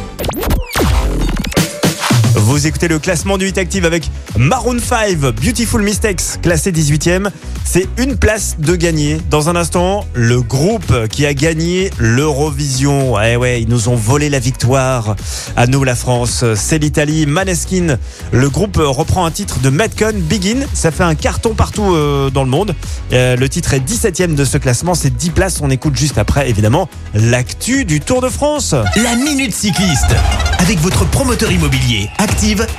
Vous 2.39 2.69
écoutez 2.69 2.87
le 2.87 3.01
classement 3.01 3.37
du 3.37 3.49
Hit 3.49 3.59
Active 3.59 3.85
avec 3.85 4.09
Maroon 4.37 4.79
5, 4.79 5.17
Beautiful 5.17 5.83
Mistakes, 5.83 6.41
classé 6.41 6.71
18e. 6.71 7.31
C'est 7.65 7.89
une 7.99 8.17
place 8.17 8.57
de 8.61 8.77
gagner. 8.77 9.19
Dans 9.29 9.49
un 9.49 9.57
instant, 9.57 10.07
le 10.15 10.41
groupe 10.41 11.09
qui 11.09 11.27
a 11.27 11.35
gagné 11.35 11.91
l'Eurovision. 11.99 13.15
Ouais, 13.15 13.37
ouais, 13.37 13.61
ils 13.61 13.69
nous 13.69 13.89
ont 13.89 13.97
volé 13.97 14.31
la 14.31 14.39
victoire. 14.39 15.17
À 15.57 15.67
nous, 15.67 15.83
la 15.83 15.97
France. 15.97 16.45
C'est 16.55 16.79
l'Italie. 16.79 17.27
Maneskin. 17.27 17.99
Le 18.33 18.49
groupe 18.49 18.79
reprend 18.79 19.27
un 19.27 19.31
titre 19.31 19.59
de 19.59 19.69
Metcon, 19.69 20.15
Begin. 20.15 20.61
Ça 20.73 20.93
fait 20.93 21.05
un 21.05 21.17
carton 21.17 21.55
partout 21.55 21.93
euh, 21.93 22.31
dans 22.31 22.45
le 22.45 22.51
monde. 22.51 22.75
Euh, 23.13 23.37
le 23.37 23.49
titre 23.49 23.75
est 23.75 23.81
17e 23.81 24.35
de 24.35 24.45
ce 24.45 24.57
classement. 24.59 24.95
C'est 24.95 25.15
10 25.15 25.31
places. 25.31 25.61
On 25.61 25.71
écoute 25.71 25.97
juste 25.97 26.19
après, 26.19 26.49
évidemment, 26.49 26.89
l'actu 27.15 27.85
du 27.85 28.01
Tour 28.01 28.23
de 28.23 28.29
France. 28.29 28.75
La 28.97 29.17
Minute 29.17 29.53
Cycliste. 29.53 30.15
Avec 30.61 30.79
votre 30.81 31.05
promoteur 31.09 31.53
immobilier, 31.53 32.09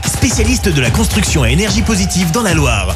Spécialiste 0.06 0.70
de 0.70 0.82
la 0.82 0.90
construction 0.90 1.44
à 1.44 1.50
énergie 1.50 1.82
positive 1.82 2.32
dans 2.32 2.44
la 2.44 2.54
Loire. 2.54 2.96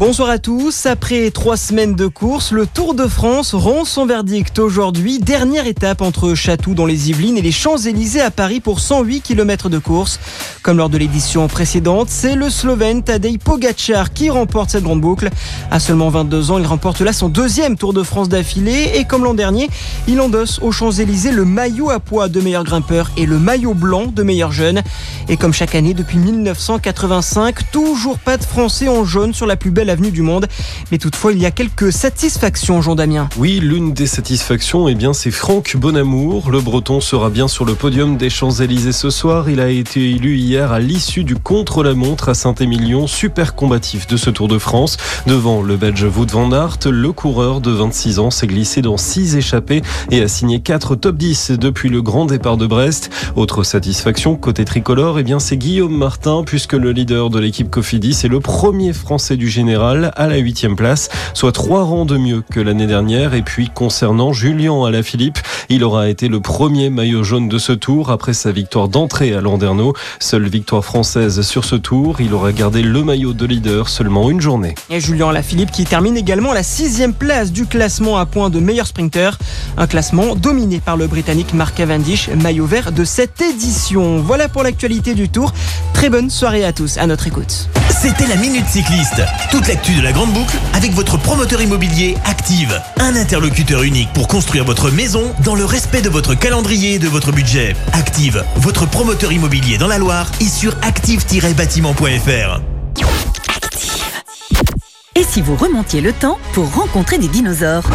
Bonsoir 0.00 0.30
à 0.30 0.38
tous. 0.38 0.86
Après 0.86 1.30
trois 1.30 1.58
semaines 1.58 1.94
de 1.94 2.06
course, 2.06 2.52
le 2.52 2.66
Tour 2.66 2.94
de 2.94 3.06
France 3.06 3.52
rend 3.52 3.84
son 3.84 4.06
verdict 4.06 4.58
aujourd'hui. 4.58 5.18
Dernière 5.18 5.66
étape 5.66 6.00
entre 6.00 6.34
Chatou 6.34 6.72
dans 6.72 6.86
les 6.86 7.10
Yvelines 7.10 7.36
et 7.36 7.42
les 7.42 7.52
Champs-Élysées 7.52 8.22
à 8.22 8.30
Paris 8.30 8.60
pour 8.60 8.80
108 8.80 9.20
km 9.20 9.68
de 9.68 9.76
course. 9.76 10.18
Comme 10.62 10.78
lors 10.78 10.88
de 10.88 10.96
l'édition 10.96 11.46
précédente, 11.48 12.08
c'est 12.08 12.34
le 12.34 12.48
Slovène 12.48 13.02
Tadej 13.02 13.36
Pogacar 13.40 14.14
qui 14.14 14.30
remporte 14.30 14.70
cette 14.70 14.84
grande 14.84 15.02
boucle. 15.02 15.28
À 15.70 15.78
seulement 15.78 16.08
22 16.08 16.50
ans, 16.50 16.58
il 16.58 16.66
remporte 16.66 17.02
là 17.02 17.12
son 17.12 17.28
deuxième 17.28 17.76
Tour 17.76 17.92
de 17.92 18.02
France 18.02 18.30
d'affilée 18.30 18.92
et 18.94 19.04
comme 19.04 19.24
l'an 19.24 19.34
dernier, 19.34 19.68
il 20.08 20.22
endosse 20.22 20.60
aux 20.62 20.72
Champs-Élysées 20.72 21.32
le 21.32 21.44
maillot 21.44 21.90
à 21.90 22.00
poids 22.00 22.30
de 22.30 22.40
meilleur 22.40 22.64
grimpeur 22.64 23.10
et 23.18 23.26
le 23.26 23.38
maillot 23.38 23.74
blanc 23.74 24.06
de 24.06 24.22
meilleur 24.22 24.50
jeune. 24.50 24.80
Et 25.28 25.36
comme 25.36 25.52
chaque 25.52 25.74
année 25.74 25.92
depuis 25.92 26.16
1985, 26.16 27.70
toujours 27.70 28.18
pas 28.18 28.38
de 28.38 28.44
Français 28.44 28.88
en 28.88 29.04
jaune 29.04 29.34
sur 29.34 29.44
la 29.44 29.56
plus 29.56 29.70
belle 29.70 29.89
avenue 29.90 30.10
du 30.10 30.22
monde. 30.22 30.46
Mais 30.90 30.98
toutefois, 30.98 31.32
il 31.32 31.38
y 31.38 31.46
a 31.46 31.50
quelques 31.50 31.92
satisfactions, 31.92 32.80
Jean 32.80 32.94
Damien. 32.94 33.28
Oui, 33.36 33.60
l'une 33.60 33.92
des 33.92 34.06
satisfactions, 34.06 34.88
eh 34.88 34.94
bien, 34.94 35.12
c'est 35.12 35.30
Franck 35.30 35.76
Bonamour. 35.76 36.50
Le 36.50 36.60
Breton 36.60 37.00
sera 37.00 37.28
bien 37.28 37.48
sur 37.48 37.64
le 37.64 37.74
podium 37.74 38.16
des 38.16 38.30
Champs-Élysées 38.30 38.92
ce 38.92 39.10
soir. 39.10 39.50
Il 39.50 39.60
a 39.60 39.68
été 39.68 40.10
élu 40.10 40.36
hier 40.36 40.72
à 40.72 40.80
l'issue 40.80 41.24
du 41.24 41.36
contre-la-montre 41.36 42.28
à 42.28 42.34
Saint-Émilion, 42.34 43.06
super 43.06 43.54
combatif 43.54 44.06
de 44.06 44.16
ce 44.16 44.30
Tour 44.30 44.48
de 44.48 44.58
France. 44.58 44.96
Devant 45.26 45.62
le 45.62 45.76
Belge 45.76 46.04
Wout 46.04 46.30
van 46.30 46.52
Aert, 46.52 46.78
le 46.86 47.12
coureur 47.12 47.60
de 47.60 47.70
26 47.70 48.18
ans 48.20 48.30
s'est 48.30 48.46
glissé 48.46 48.80
dans 48.82 48.96
6 48.96 49.36
échappées 49.36 49.82
et 50.10 50.22
a 50.22 50.28
signé 50.28 50.60
4 50.60 50.94
top 50.94 51.16
10 51.16 51.52
depuis 51.52 51.88
le 51.88 52.00
grand 52.00 52.26
départ 52.26 52.56
de 52.56 52.66
Brest. 52.66 53.10
Autre 53.36 53.64
satisfaction, 53.64 54.36
côté 54.36 54.64
tricolore, 54.64 55.18
eh 55.18 55.22
bien, 55.22 55.40
c'est 55.40 55.56
Guillaume 55.56 55.96
Martin, 55.96 56.44
puisque 56.46 56.74
le 56.74 56.92
leader 56.92 57.30
de 57.30 57.38
l'équipe 57.40 57.70
Cofidis 57.70 58.20
est 58.24 58.28
le 58.28 58.40
premier 58.40 58.92
Français 58.92 59.36
du 59.36 59.48
général 59.48 59.79
général 59.80 60.12
à 60.16 60.26
la 60.26 60.36
huitième 60.36 60.76
place, 60.76 61.08
soit 61.32 61.52
trois 61.52 61.84
rangs 61.84 62.04
de 62.04 62.18
mieux 62.18 62.42
que 62.50 62.60
l'année 62.60 62.86
dernière. 62.86 63.34
Et 63.34 63.42
puis 63.42 63.70
concernant 63.72 64.32
Julien 64.32 64.84
Alaphilippe, 64.84 65.38
il 65.68 65.84
aura 65.84 66.08
été 66.08 66.28
le 66.28 66.40
premier 66.40 66.90
maillot 66.90 67.22
jaune 67.22 67.48
de 67.48 67.58
ce 67.58 67.72
tour 67.72 68.10
après 68.10 68.34
sa 68.34 68.52
victoire 68.52 68.88
d'entrée 68.88 69.34
à 69.34 69.40
Landerneau. 69.40 69.94
Seule 70.18 70.48
victoire 70.48 70.84
française 70.84 71.40
sur 71.40 71.64
ce 71.64 71.76
tour, 71.76 72.20
il 72.20 72.34
aura 72.34 72.52
gardé 72.52 72.82
le 72.82 73.02
maillot 73.02 73.32
de 73.32 73.46
leader 73.46 73.88
seulement 73.88 74.30
une 74.30 74.40
journée. 74.40 74.74
Et 74.90 75.00
Julien 75.00 75.32
Lafilippe 75.32 75.70
qui 75.70 75.84
termine 75.84 76.16
également 76.16 76.52
la 76.52 76.62
sixième 76.62 77.14
place 77.14 77.50
du 77.50 77.64
classement 77.64 78.18
à 78.18 78.26
point 78.26 78.50
de 78.50 78.60
meilleur 78.60 78.86
sprinter. 78.86 79.38
Un 79.78 79.86
classement 79.86 80.34
dominé 80.34 80.80
par 80.80 80.98
le 80.98 81.06
Britannique 81.06 81.54
Mark 81.54 81.74
Cavendish, 81.74 82.28
maillot 82.28 82.66
vert 82.66 82.92
de 82.92 83.04
cette 83.04 83.40
édition. 83.40 84.20
Voilà 84.20 84.48
pour 84.48 84.62
l'actualité 84.62 85.14
du 85.14 85.30
tour. 85.30 85.54
Très 85.94 86.10
bonne 86.10 86.28
soirée 86.28 86.64
à 86.64 86.72
tous, 86.72 86.98
à 86.98 87.06
notre 87.06 87.26
écoute. 87.26 87.68
C'était 87.90 88.26
la 88.26 88.36
Minute 88.36 88.66
Cycliste. 88.66 89.22
Toute 89.50 89.69
l'actu 89.70 89.94
de 89.94 90.02
la 90.02 90.10
Grande 90.10 90.32
Boucle 90.32 90.58
avec 90.74 90.90
votre 90.94 91.16
promoteur 91.16 91.62
immobilier 91.62 92.16
Active. 92.24 92.82
Un 92.98 93.14
interlocuteur 93.14 93.84
unique 93.84 94.12
pour 94.12 94.26
construire 94.26 94.64
votre 94.64 94.90
maison 94.90 95.32
dans 95.44 95.54
le 95.54 95.64
respect 95.64 96.02
de 96.02 96.08
votre 96.08 96.34
calendrier 96.34 96.94
et 96.94 96.98
de 96.98 97.06
votre 97.06 97.30
budget. 97.30 97.76
Active, 97.92 98.44
votre 98.56 98.84
promoteur 98.86 99.30
immobilier 99.30 99.78
dans 99.78 99.86
la 99.86 99.98
Loire 99.98 100.28
et 100.40 100.48
sur 100.48 100.74
active-bâtiment.fr. 100.82 102.60
Et 105.14 105.22
si 105.22 105.40
vous 105.40 105.54
remontiez 105.54 106.00
le 106.00 106.12
temps 106.14 106.38
pour 106.52 106.74
rencontrer 106.74 107.18
des 107.18 107.28
dinosaures? 107.28 107.88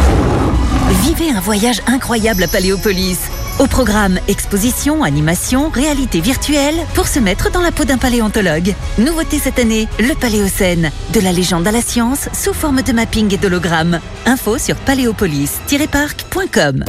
Vivez 1.04 1.30
un 1.30 1.42
voyage 1.42 1.82
incroyable 1.88 2.44
à 2.44 2.48
Paléopolis. 2.48 3.18
Au 3.58 3.68
programme 3.68 4.20
exposition, 4.28 5.04
animation, 5.04 5.70
réalité 5.70 6.20
virtuelle 6.20 6.76
pour 6.94 7.08
se 7.08 7.20
mettre 7.20 7.50
dans 7.52 7.62
la 7.62 7.72
peau 7.72 7.86
d'un 7.86 7.98
paléontologue. 7.98 8.76
Nouveauté 8.98 9.40
cette 9.40 9.60
année, 9.60 9.88
le 9.98 10.14
Paléocène. 10.14 10.92
De 11.14 11.22
la 11.22 11.32
légende 11.32 11.66
à 11.66 11.72
la 11.72 11.82
science 11.82 12.28
sous 12.34 12.52
forme 12.54 12.82
de 12.82 12.92
mapping 12.92 13.34
et 13.34 13.38
d'hologramme. 13.38 14.02
Info 14.26 14.58
sur 14.58 14.76
paléopolis-parc.com. 14.76 16.84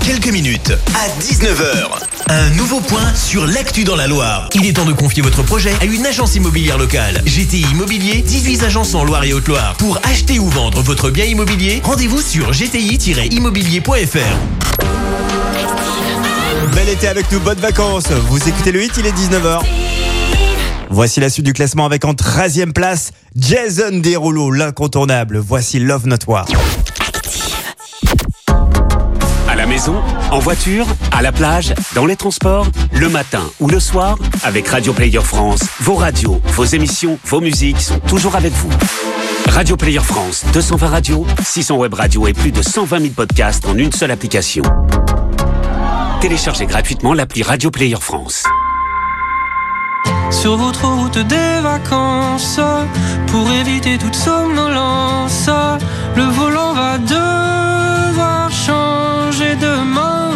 Quelques 0.00 0.32
minutes, 0.32 0.72
à 0.94 1.08
19h, 1.22 1.88
un 2.28 2.50
nouveau 2.50 2.80
point 2.80 3.14
sur 3.14 3.46
l'actu 3.46 3.84
dans 3.84 3.96
la 3.96 4.06
Loire. 4.06 4.48
Il 4.54 4.66
est 4.66 4.74
temps 4.74 4.84
de 4.84 4.92
confier 4.92 5.22
votre 5.22 5.42
projet 5.42 5.72
à 5.80 5.84
une 5.84 6.04
agence 6.04 6.34
immobilière 6.34 6.78
locale. 6.78 7.22
GTI 7.24 7.66
Immobilier, 7.72 8.22
18 8.22 8.64
agences 8.64 8.94
en 8.94 9.04
Loire 9.04 9.24
et 9.24 9.32
Haute-Loire. 9.32 9.74
Pour 9.78 9.98
acheter 10.04 10.38
ou 10.38 10.48
vendre 10.48 10.82
votre 10.82 11.10
bien 11.10 11.24
immobilier, 11.24 11.80
rendez-vous 11.84 12.20
sur 12.20 12.52
gti-immobilier.fr. 12.52 14.18
Bel 16.74 16.88
été 16.88 17.08
avec 17.08 17.30
nous, 17.32 17.40
bonnes 17.40 17.60
vacances. 17.60 18.10
Vous 18.28 18.48
écoutez 18.48 18.72
le 18.72 18.84
hit, 18.84 18.92
il 18.98 19.06
est 19.06 19.12
19h. 19.12 19.60
Voici 20.90 21.20
la 21.20 21.28
suite 21.28 21.46
du 21.46 21.52
classement 21.52 21.86
avec 21.86 22.04
en 22.04 22.12
13e 22.12 22.72
place 22.72 23.10
Jason 23.36 23.98
Derulo, 23.98 24.50
l'incontournable. 24.50 25.38
Voici 25.38 25.78
Love 25.78 26.06
Not 26.06 26.18
War. 26.26 26.46
À 26.46 26.52
la 26.52 26.83
maison, 29.74 30.00
en 30.30 30.38
voiture, 30.38 30.86
à 31.10 31.20
la 31.20 31.32
plage, 31.32 31.74
dans 31.96 32.06
les 32.06 32.14
transports, 32.14 32.68
le 32.92 33.08
matin 33.08 33.42
ou 33.58 33.66
le 33.66 33.80
soir, 33.80 34.16
avec 34.44 34.68
Radio 34.68 34.92
Player 34.92 35.18
France, 35.20 35.64
vos 35.80 35.96
radios, 35.96 36.40
vos 36.52 36.64
émissions, 36.64 37.18
vos 37.24 37.40
musiques 37.40 37.80
sont 37.80 37.98
toujours 37.98 38.36
avec 38.36 38.52
vous. 38.52 38.70
Radio 39.48 39.76
Player 39.76 39.98
France, 39.98 40.44
220 40.52 40.86
radios, 40.86 41.26
600 41.42 41.76
web 41.76 41.92
radios 41.92 42.28
et 42.28 42.34
plus 42.34 42.52
de 42.52 42.62
120 42.62 43.00
000 43.00 43.12
podcasts 43.14 43.66
en 43.66 43.76
une 43.76 43.90
seule 43.90 44.12
application. 44.12 44.62
Téléchargez 46.20 46.66
gratuitement 46.66 47.12
l'appli 47.12 47.42
Radio 47.42 47.72
Player 47.72 47.98
France. 48.00 48.44
Sur 50.30 50.56
votre 50.56 50.86
route 50.86 51.18
des 51.18 51.60
vacances, 51.60 52.60
pour 53.26 53.50
éviter 53.50 53.98
toute 53.98 54.14
somnolence, 54.14 55.50
le 56.14 56.22
volant 56.22 56.74
va 56.74 56.98
devoir 56.98 57.53
changer 59.54 59.60
de 59.60 59.84
main. 59.84 60.30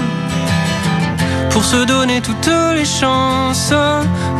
Pour 1.51 1.65
se 1.65 1.85
donner 1.85 2.21
toutes 2.21 2.51
les 2.75 2.85
chances 2.85 3.73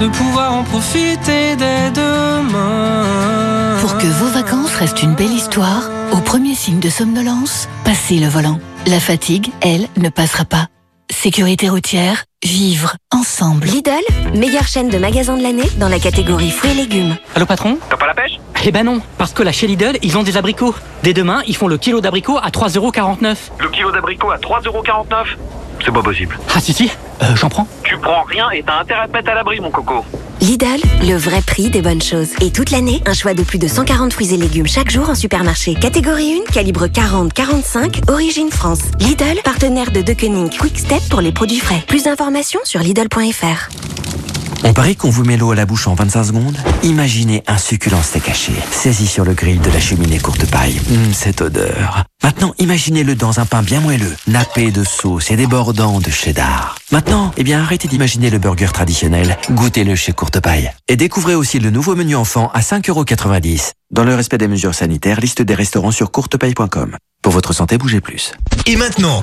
de 0.01 0.09
pouvoir 0.09 0.55
en 0.55 0.65
profiter 0.65 1.57
dès 1.57 1.91
demain. 1.91 3.77
Pour 3.81 3.97
que 3.99 4.07
vos 4.07 4.29
vacances 4.29 4.75
restent 4.77 5.03
une 5.03 5.15
belle 5.15 5.33
histoire, 5.33 5.91
au 6.13 6.19
premier 6.19 6.55
signe 6.55 6.81
de 6.81 6.91
somnolence, 6.91 7.69
passez 7.85 8.19
le 8.19 8.29
volant. 8.29 8.59
La 8.87 9.01
fatigue, 9.01 9.51
elle, 9.61 9.89
ne 9.97 10.09
passera 10.09 10.45
pas. 10.45 10.69
Sécurité 11.11 11.69
routière, 11.69 12.25
vivre 12.45 12.95
ensemble. 13.13 13.67
Lidl, 13.67 13.91
meilleure 14.35 14.69
chaîne 14.69 14.89
de 14.89 14.99
magasins 14.99 15.37
de 15.37 15.43
l'année 15.43 15.69
dans 15.79 15.89
la 15.89 15.99
catégorie 15.99 16.51
fruits 16.51 16.73
et 16.73 16.75
légumes. 16.75 17.17
Allô 17.35 17.47
patron? 17.47 17.79
T'as 17.89 17.97
pas 17.97 18.07
la 18.07 18.15
pêche? 18.15 18.39
Eh 18.65 18.71
ben 18.71 18.85
non, 18.85 19.01
parce 19.17 19.33
que 19.33 19.43
là 19.43 19.51
chez 19.51 19.67
Lidl, 19.67 19.97
ils 20.03 20.19
ont 20.19 20.23
des 20.23 20.37
abricots. 20.37 20.75
Dès 21.03 21.15
demain, 21.15 21.43
ils 21.47 21.57
font 21.57 21.67
le 21.67 21.79
kilo 21.79 22.01
d'abricots 22.03 22.37
à 22.37 22.51
3,49€. 22.51 23.37
Le 23.59 23.69
kilo 23.71 23.91
d'abricot 23.91 24.31
à 24.31 24.37
3,49€ 24.37 25.07
C'est 25.85 25.93
pas 25.93 26.03
possible. 26.03 26.39
Ah 26.55 26.61
si 26.61 26.73
si, 26.75 26.91
euh, 27.23 27.35
j'en 27.35 27.49
prends. 27.49 27.67
Tu 27.85 27.97
prends 27.97 28.23
rien 28.25 28.51
et 28.51 28.63
t'as 28.63 28.81
intérêt 28.81 29.01
à 29.01 29.09
te 29.09 29.13
mettre 29.13 29.31
à 29.31 29.35
l'abri, 29.35 29.59
mon 29.61 29.71
coco. 29.71 30.05
Lidl, 30.41 30.81
le 31.03 31.17
vrai 31.17 31.43
prix 31.43 31.69
des 31.69 31.83
bonnes 31.83 32.01
choses. 32.01 32.31
Et 32.41 32.51
toute 32.51 32.71
l'année, 32.71 33.03
un 33.07 33.13
choix 33.13 33.35
de 33.35 33.43
plus 33.43 33.59
de 33.59 33.67
140 33.67 34.13
fruits 34.13 34.33
et 34.33 34.37
légumes 34.37 34.67
chaque 34.67 34.91
jour 34.91 35.09
en 35.11 35.15
supermarché. 35.15 35.75
Catégorie 35.75 36.41
1, 36.49 36.53
calibre 36.53 36.87
40-45, 36.87 38.11
origine 38.11 38.51
France. 38.51 38.81
Lidl, 39.01 39.41
partenaire 39.45 39.91
de 39.91 40.01
Deceuninck 40.01 40.57
Quick 40.59 40.79
Step 40.79 41.03
pour 41.11 41.21
les 41.21 41.33
produits 41.33 41.59
frais. 41.59 41.83
Plus 41.89 42.05
d'informations 42.05 42.61
sur 42.65 42.81
Lidl.fr. 42.81 43.69
On 44.65 44.73
parie 44.73 44.97
qu'on 44.97 45.11
vous 45.11 45.25
met 45.25 45.37
l'eau 45.37 45.53
à 45.53 45.55
la 45.55 45.67
bouche 45.67 45.87
en 45.87 45.95
25 45.95 46.25
secondes? 46.25 46.57
Imaginez 46.83 47.43
un 47.47 47.59
succulent 47.59 48.03
steak 48.03 48.29
haché, 48.29 48.53
saisi 48.71 49.07
sur 49.07 49.25
le 49.25 49.35
grill 49.35 49.61
de 49.61 49.71
la 49.71 49.81
cheminée 49.81 50.19
courte 50.19 50.47
paille. 50.47 50.81
Hum, 50.91 51.13
cette 51.13 51.41
odeur. 51.41 52.05
Maintenant, 52.23 52.55
imaginez-le 52.59 53.15
dans 53.15 53.41
un 53.41 53.47
pain 53.47 53.63
bien 53.63 53.81
moelleux, 53.81 54.15
nappé 54.27 54.71
de 54.71 54.85
sauce 54.85 55.31
et 55.31 55.37
débordant 55.37 56.01
de 56.01 56.11
cheddar. 56.11 56.78
Maintenant, 56.91 57.33
eh 57.37 57.45
bien, 57.45 57.61
arrêtez 57.61 57.87
d'imaginer 57.87 58.31
le 58.31 58.39
burger 58.39 58.69
traditionnel, 58.73 59.37
goûtez-le 59.51 59.95
chez 59.95 60.13
Courte 60.13 60.41
Paille. 60.41 60.73
Et 60.89 60.97
découvrez 60.97 61.35
aussi 61.35 61.59
le 61.59 61.69
nouveau 61.69 61.95
menu 61.95 62.17
enfant 62.17 62.51
à 62.55 62.61
5,90€. 62.61 63.73
Dans 63.91 64.05
le 64.05 64.15
respect 64.15 64.39
des 64.39 64.49
mesures 64.49 64.75
sanitaires, 64.75 65.21
liste 65.21 65.43
des 65.43 65.55
restaurants 65.55 65.91
sur 65.91 66.11
courtepaille.com. 66.11 66.97
Pour 67.21 67.33
votre 67.35 67.53
santé, 67.53 67.77
bougez 67.77 68.01
plus. 68.01 68.33
Et 68.65 68.77
maintenant, 68.77 69.23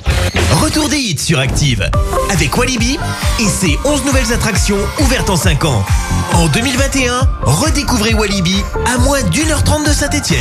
retour 0.62 0.90
des 0.90 0.98
hits 0.98 1.18
sur 1.18 1.40
Active 1.40 1.90
avec 2.30 2.56
Walibi 2.56 3.00
et 3.40 3.48
ses 3.48 3.80
11 3.84 4.06
nouvelles 4.06 4.32
attractions 4.32 4.78
ouvertes 5.00 5.32
en 5.32 5.38
5 5.38 5.66
ans. 5.66 5.84
En 6.34 6.48
2021, 6.48 7.28
redécouvrez 7.42 8.14
Walibi 8.14 8.62
à 8.86 9.00
moins 9.00 9.24
d'une 9.24 9.50
heure 9.50 9.64
trente 9.64 9.88
de 9.88 9.92
Saint-Étienne. 9.92 10.40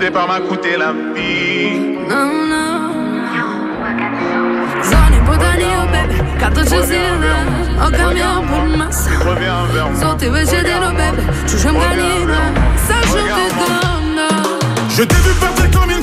Départ 0.00 0.26
m'a 0.26 0.40
coûté 0.40 0.76
la 0.76 0.92
vie. 1.14 1.78
Non, 2.08 2.26
non. 2.52 2.70
Dzwonię 4.82 5.20
po 5.26 5.36
Daniel, 5.36 5.86
baby 5.92 6.14
Kato 6.40 6.64
cię 6.64 6.86
zjedę 6.86 7.34
Ogarniam 7.86 8.48
pod 8.48 8.76
masę 8.76 9.10
Złoty 9.94 10.30
wysiedeno, 10.30 10.86
baby 10.86 11.22
Czułem 11.48 11.74
ganinę 11.78 12.52
Sachant 12.88 13.28
tes 13.36 13.54
donnes 13.54 14.20
Je 14.98 15.06
t'ai 15.06 15.16
vu 15.16 15.34
partir 15.40 15.70
comme 15.70 15.90
une 15.90 16.02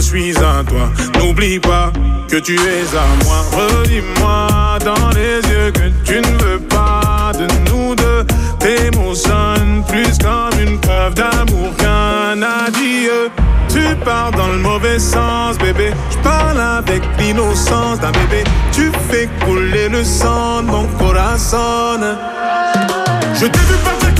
je 0.00 0.02
suis 0.02 0.36
à 0.38 0.62
toi. 0.62 0.90
N'oublie 1.18 1.58
pas 1.58 1.90
que 2.28 2.36
tu 2.36 2.54
es 2.54 2.96
à 2.96 3.24
moi. 3.24 3.38
Redis-moi 3.52 4.78
dans 4.84 5.10
les 5.10 5.40
yeux 5.50 5.72
que 5.72 5.88
tu 6.04 6.20
ne 6.20 6.38
veux 6.44 6.60
pas 6.60 7.32
de 7.34 7.46
nous 7.68 7.96
deux. 7.96 8.24
Tes 8.60 8.96
mots 8.96 9.14
sonnent 9.14 9.82
plus 9.88 10.16
comme 10.18 10.60
une 10.60 10.78
preuve 10.78 11.14
d'amour 11.14 11.74
qu'un 11.78 12.40
adieu. 12.42 13.28
Tu 13.68 13.82
pars 14.04 14.30
dans 14.30 14.46
le 14.46 14.58
mauvais 14.58 15.00
sens, 15.00 15.58
bébé. 15.58 15.90
Je 16.10 16.18
parle 16.18 16.60
avec 16.60 17.02
l'innocence 17.18 17.98
d'un 17.98 18.12
bébé. 18.12 18.44
Tu 18.70 18.92
fais 19.10 19.28
couler 19.44 19.88
le 19.88 20.04
sang 20.04 20.62
de 20.62 20.68
mon 20.68 20.86
corazon. 20.98 22.00
Je 23.34 23.46
t'ai 23.46 23.58
vu 23.58 23.74
partir 23.84 24.17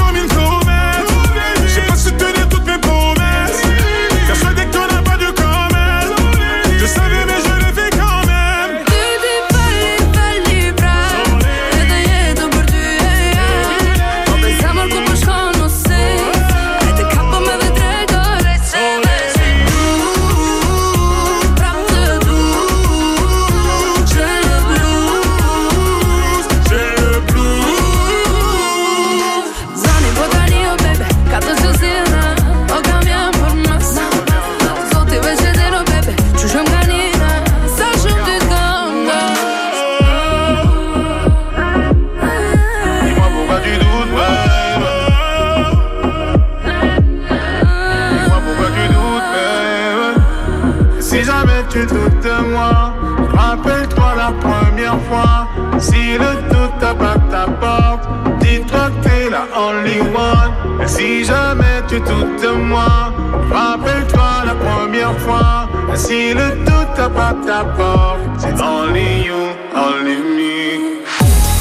si 60.98 61.24
jamais 61.24 61.78
tu 61.88 62.00
doutes 62.00 62.42
de 62.42 62.52
moi, 62.70 63.12
rappelle-toi 63.50 64.30
la 64.46 64.54
première 64.54 65.16
fois. 65.20 65.68
Et 65.92 65.96
si 65.96 66.34
le 66.34 66.48
doute 66.66 66.92
tape 66.96 67.46
ta 67.46 67.64
porte, 67.64 68.20
c'est 68.38 68.60
only 68.60 69.26
you, 69.26 69.42
only 69.74 70.16
me. 70.36 71.02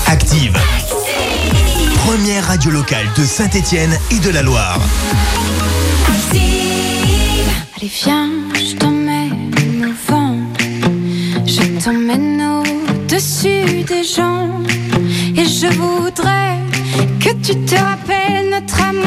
Active. 0.07 0.57
Première 2.05 2.47
radio 2.47 2.71
locale 2.71 3.07
de 3.15 3.23
Saint-Étienne 3.23 3.95
et 4.11 4.19
de 4.19 4.31
la 4.31 4.41
Loire. 4.41 4.79
Allez 7.79 7.91
viens, 8.03 8.29
je 8.55 8.75
t'emmène 8.75 9.85
au 9.85 10.11
vent 10.11 10.35
Je 11.45 11.83
t'emmène 11.83 12.41
au-dessus 12.41 13.83
des 13.83 14.03
gens 14.03 14.49
Et 15.35 15.45
je 15.45 15.67
voudrais 15.77 16.57
que 17.19 17.29
tu 17.45 17.55
te 17.65 17.75
rappelles 17.75 18.49
Notre 18.49 18.81
amour 18.81 19.06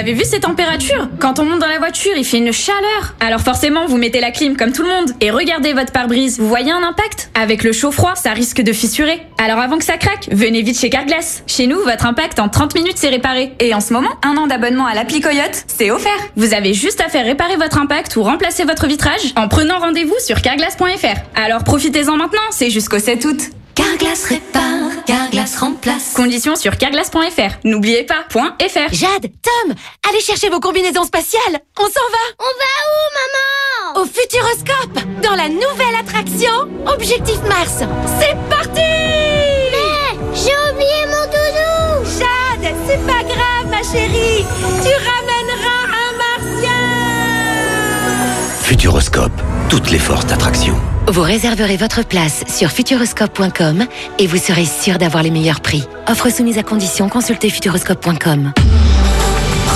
avez 0.00 0.14
vu 0.14 0.24
ces 0.24 0.40
températures? 0.40 1.10
Quand 1.18 1.38
on 1.40 1.44
monte 1.44 1.60
dans 1.60 1.68
la 1.68 1.78
voiture, 1.78 2.12
il 2.16 2.24
fait 2.24 2.38
une 2.38 2.52
chaleur. 2.52 3.14
Alors 3.20 3.42
forcément, 3.42 3.84
vous 3.86 3.98
mettez 3.98 4.20
la 4.20 4.30
clim 4.30 4.56
comme 4.56 4.72
tout 4.72 4.82
le 4.82 4.88
monde. 4.88 5.10
Et 5.20 5.30
regardez 5.30 5.74
votre 5.74 5.92
pare-brise, 5.92 6.40
vous 6.40 6.48
voyez 6.48 6.72
un 6.72 6.82
impact? 6.82 7.30
Avec 7.34 7.62
le 7.62 7.72
chaud-froid, 7.72 8.14
ça 8.14 8.32
risque 8.32 8.62
de 8.62 8.72
fissurer. 8.72 9.20
Alors 9.36 9.58
avant 9.58 9.76
que 9.76 9.84
ça 9.84 9.98
craque, 9.98 10.28
venez 10.32 10.62
vite 10.62 10.80
chez 10.80 10.88
Carglass. 10.88 11.42
Chez 11.46 11.66
nous, 11.66 11.78
votre 11.80 12.06
impact 12.06 12.38
en 12.38 12.48
30 12.48 12.74
minutes, 12.76 12.96
c'est 12.96 13.10
réparé. 13.10 13.52
Et 13.60 13.74
en 13.74 13.80
ce 13.80 13.92
moment, 13.92 14.08
un 14.22 14.38
an 14.38 14.46
d'abonnement 14.46 14.86
à 14.86 14.94
l'appli 14.94 15.20
Coyote, 15.20 15.64
c'est 15.66 15.90
offert. 15.90 16.12
Vous 16.34 16.54
avez 16.54 16.72
juste 16.72 17.02
à 17.02 17.10
faire 17.10 17.26
réparer 17.26 17.56
votre 17.56 17.76
impact 17.76 18.16
ou 18.16 18.22
remplacer 18.22 18.64
votre 18.64 18.86
vitrage 18.86 19.34
en 19.36 19.48
prenant 19.48 19.80
rendez-vous 19.80 20.16
sur 20.24 20.40
carglass.fr. 20.40 21.20
Alors 21.34 21.62
profitez-en 21.62 22.16
maintenant, 22.16 22.40
c'est 22.52 22.70
jusqu'au 22.70 22.98
7 22.98 23.22
août. 23.26 23.50
Carglass 23.80 24.26
répare, 24.26 25.04
Carglass 25.06 25.56
remplace. 25.56 26.12
Conditions 26.14 26.54
sur 26.54 26.76
carglass.fr. 26.76 27.56
N'oubliez 27.64 28.02
pas, 28.02 28.26
.fr. 28.30 28.92
Jade, 28.92 29.30
Tom, 29.42 29.74
allez 30.06 30.20
chercher 30.20 30.50
vos 30.50 30.60
combinaisons 30.60 31.04
spatiales. 31.04 31.60
On 31.78 31.84
s'en 31.84 32.08
va. 32.12 32.24
On 32.38 32.44
va 32.44 32.72
où, 32.90 33.94
maman? 33.94 34.02
Au 34.02 34.04
Futuroscope, 34.04 35.22
dans 35.22 35.34
la 35.34 35.48
nouvelle 35.48 35.96
attraction 35.98 36.68
Objectif 36.92 37.40
Mars. 37.48 37.78
C'est 38.20 38.36
parti 38.50 38.82
Mais 39.72 40.18
j'ai 40.34 40.54
oublié 40.70 41.06
mon 41.06 41.24
doudou. 41.32 42.04
Jade, 42.18 42.74
c'est 42.86 43.06
pas 43.06 43.22
grave, 43.22 43.66
ma 43.70 43.82
chérie, 43.82 44.44
tu 44.82 44.92
ramèneras 44.92 45.39
Futuroscope, 48.80 49.42
toutes 49.68 49.90
les 49.90 49.98
forces 49.98 50.24
d'attraction. 50.24 50.74
Vous 51.06 51.20
réserverez 51.20 51.76
votre 51.76 52.02
place 52.02 52.44
sur 52.48 52.70
futuroscope.com 52.70 53.84
et 54.18 54.26
vous 54.26 54.38
serez 54.38 54.64
sûr 54.64 54.96
d'avoir 54.96 55.22
les 55.22 55.30
meilleurs 55.30 55.60
prix. 55.60 55.86
Offre 56.08 56.30
soumise 56.30 56.56
à 56.56 56.62
condition, 56.62 57.10
consultez 57.10 57.50
futuroscope.com. 57.50 58.54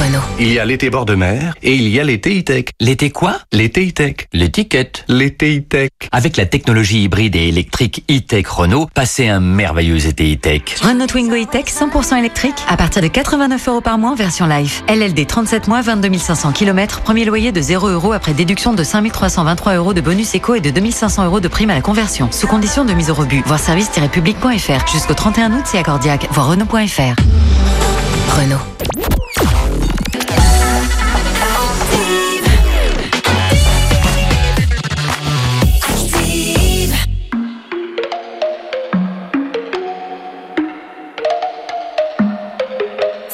Renault. 0.04 0.20
Il 0.38 0.52
y 0.52 0.58
a 0.58 0.64
l'été 0.66 0.90
bord 0.90 1.06
de 1.06 1.14
mer 1.14 1.54
et 1.62 1.74
il 1.74 1.88
y 1.88 1.98
a 1.98 2.04
l'été 2.04 2.38
e-tech. 2.38 2.66
L'été 2.78 3.10
quoi? 3.10 3.38
L'été 3.52 3.88
e-tech. 3.88 4.26
L'étiquette. 4.34 5.04
L'été 5.08 5.56
e-tech. 5.58 5.90
Avec 6.12 6.36
la 6.36 6.44
technologie 6.44 7.04
hybride 7.04 7.36
et 7.36 7.48
électrique 7.48 8.04
e-tech 8.10 8.46
Renault, 8.46 8.86
passez 8.92 9.28
un 9.28 9.40
merveilleux 9.40 10.06
été 10.06 10.34
e-tech. 10.34 10.62
Renault 10.82 11.06
Twingo 11.06 11.36
E-Tech 11.36 11.64
100% 11.66 12.18
électrique 12.18 12.56
à 12.68 12.76
partir 12.76 13.00
de 13.00 13.08
89 13.08 13.68
euros 13.68 13.80
par 13.80 13.96
mois 13.96 14.14
version 14.14 14.46
life. 14.46 14.82
LLD 14.88 15.26
37 15.26 15.68
mois, 15.68 15.80
22 15.80 16.18
500 16.18 16.52
km, 16.52 17.00
premier 17.00 17.24
loyer 17.24 17.50
de 17.50 17.62
0 17.62 17.88
euros 17.88 18.12
après 18.12 18.34
déduction 18.34 18.74
de 18.74 18.84
5 18.84 19.10
323 19.10 19.74
euros 19.76 19.94
de 19.94 20.02
bonus 20.02 20.34
éco 20.34 20.54
et 20.54 20.60
de 20.60 20.70
2500 20.70 21.24
euros 21.24 21.40
de 21.40 21.48
prime 21.48 21.70
à 21.70 21.74
la 21.74 21.80
conversion. 21.80 22.28
Sous 22.30 22.46
condition 22.46 22.84
de 22.84 22.92
mise 22.92 23.10
au 23.10 23.14
rebut. 23.14 23.42
Voir 23.46 23.58
service-public.fr 23.58 24.92
jusqu'au 24.92 25.14
31 25.14 25.52
août, 25.52 25.64
c'est 25.64 25.78
accordiaque. 25.78 26.26
Voir 26.30 26.48
Renault.fr. 26.48 27.14
Renault. 28.36 28.60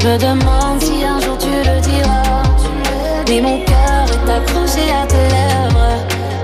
Je 0.00 0.06
me 0.06 0.16
demande 0.16 0.80
si 0.80 1.04
un 1.04 1.20
jour 1.20 1.36
tu 1.38 1.48
le 1.48 1.80
diras. 1.80 2.42
Mais 3.28 3.40
mon 3.40 3.58
cœur 3.64 4.04
est 4.06 4.30
accroché 4.30 4.84
à 4.92 5.06
tes 5.06 5.26
lèvres. 5.34 5.96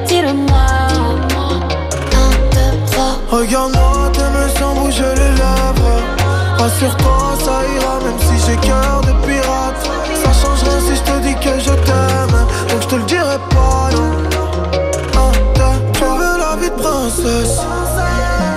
Dis-le-moi. 0.07 0.67
Un, 2.23 2.31
deux, 2.55 2.75
trois. 2.91 3.15
Regarde-moi, 3.31 4.11
t'aimes 4.13 4.49
sans 4.59 4.75
bouger 4.75 5.13
les 5.21 5.33
lèvres. 5.43 5.97
Rassure-toi, 6.59 7.21
ça 7.45 7.57
ira, 7.77 7.95
même 8.05 8.21
si 8.27 8.35
j'ai 8.45 8.57
cœur 8.57 9.01
de 9.03 9.13
pirate. 9.27 9.83
Ça 10.23 10.31
change 10.33 10.63
rien 10.69 10.81
si 10.81 10.97
je 10.97 11.03
te 11.03 11.17
dis 11.27 11.35
que 11.35 11.55
je 11.61 11.75
t'aime. 11.87 12.37
Donc 12.69 12.81
je 12.83 12.89
te 12.89 12.97
le 12.97 13.05
dirai 13.05 13.39
pas, 13.51 13.74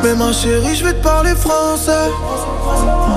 Mais 0.08 0.16
ma 0.16 0.32
chérie, 0.32 0.74
je 0.74 0.86
vais 0.86 0.94
te 0.94 1.04
parler 1.04 1.36
français. 1.36 2.10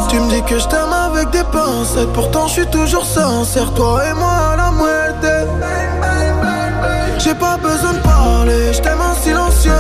Tu 0.08 0.18
me 0.18 0.28
dis 0.28 0.42
que 0.42 0.58
je 0.58 0.66
t'aime 0.66 0.92
avec 0.92 1.30
des 1.30 1.44
pincettes. 1.44 2.12
Pourtant, 2.12 2.48
je 2.48 2.54
suis 2.54 2.66
toujours 2.66 3.06
sincère. 3.06 3.72
Toi 3.74 4.02
et 4.10 4.14
moi 4.14 4.32
à 4.52 4.56
la 4.56 4.70
moitié. 4.72 5.30
J'ai 7.18 7.34
pas 7.34 7.58
besoin 7.58 7.92
de 7.92 7.98
parler, 7.98 8.72
je 8.72 8.80
t'aime 8.80 9.00
en 9.00 9.14
silencieux. 9.14 9.70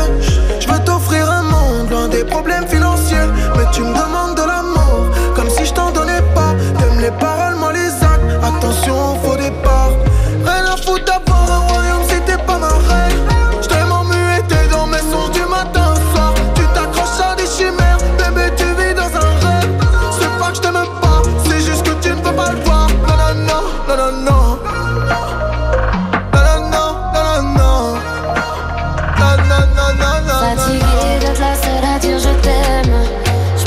Je 0.60 0.68
veux 0.68 0.78
t'offrir 0.84 1.28
un 1.28 1.42
monde 1.42 1.90
loin 1.90 2.06
des 2.06 2.22
problèmes 2.22 2.68
financiers. 2.68 3.28
Mais 3.56 3.64
tu 3.72 3.80
me 3.80 3.88
demandes 3.88 4.39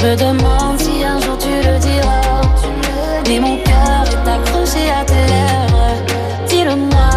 Je 0.03 0.09
me 0.09 0.15
demande 0.17 0.77
si 0.81 1.01
un 1.05 1.17
jour 1.21 1.37
tu 1.37 1.47
le 1.47 1.79
diras. 1.79 2.41
Mais 3.25 3.39
mon 3.39 3.55
cœur 3.63 4.03
est 4.11 4.29
accroché 4.35 4.91
à 4.91 5.05
tes 5.05 5.25
lèvres. 5.33 5.95
Dis-le-moi. 6.49 7.09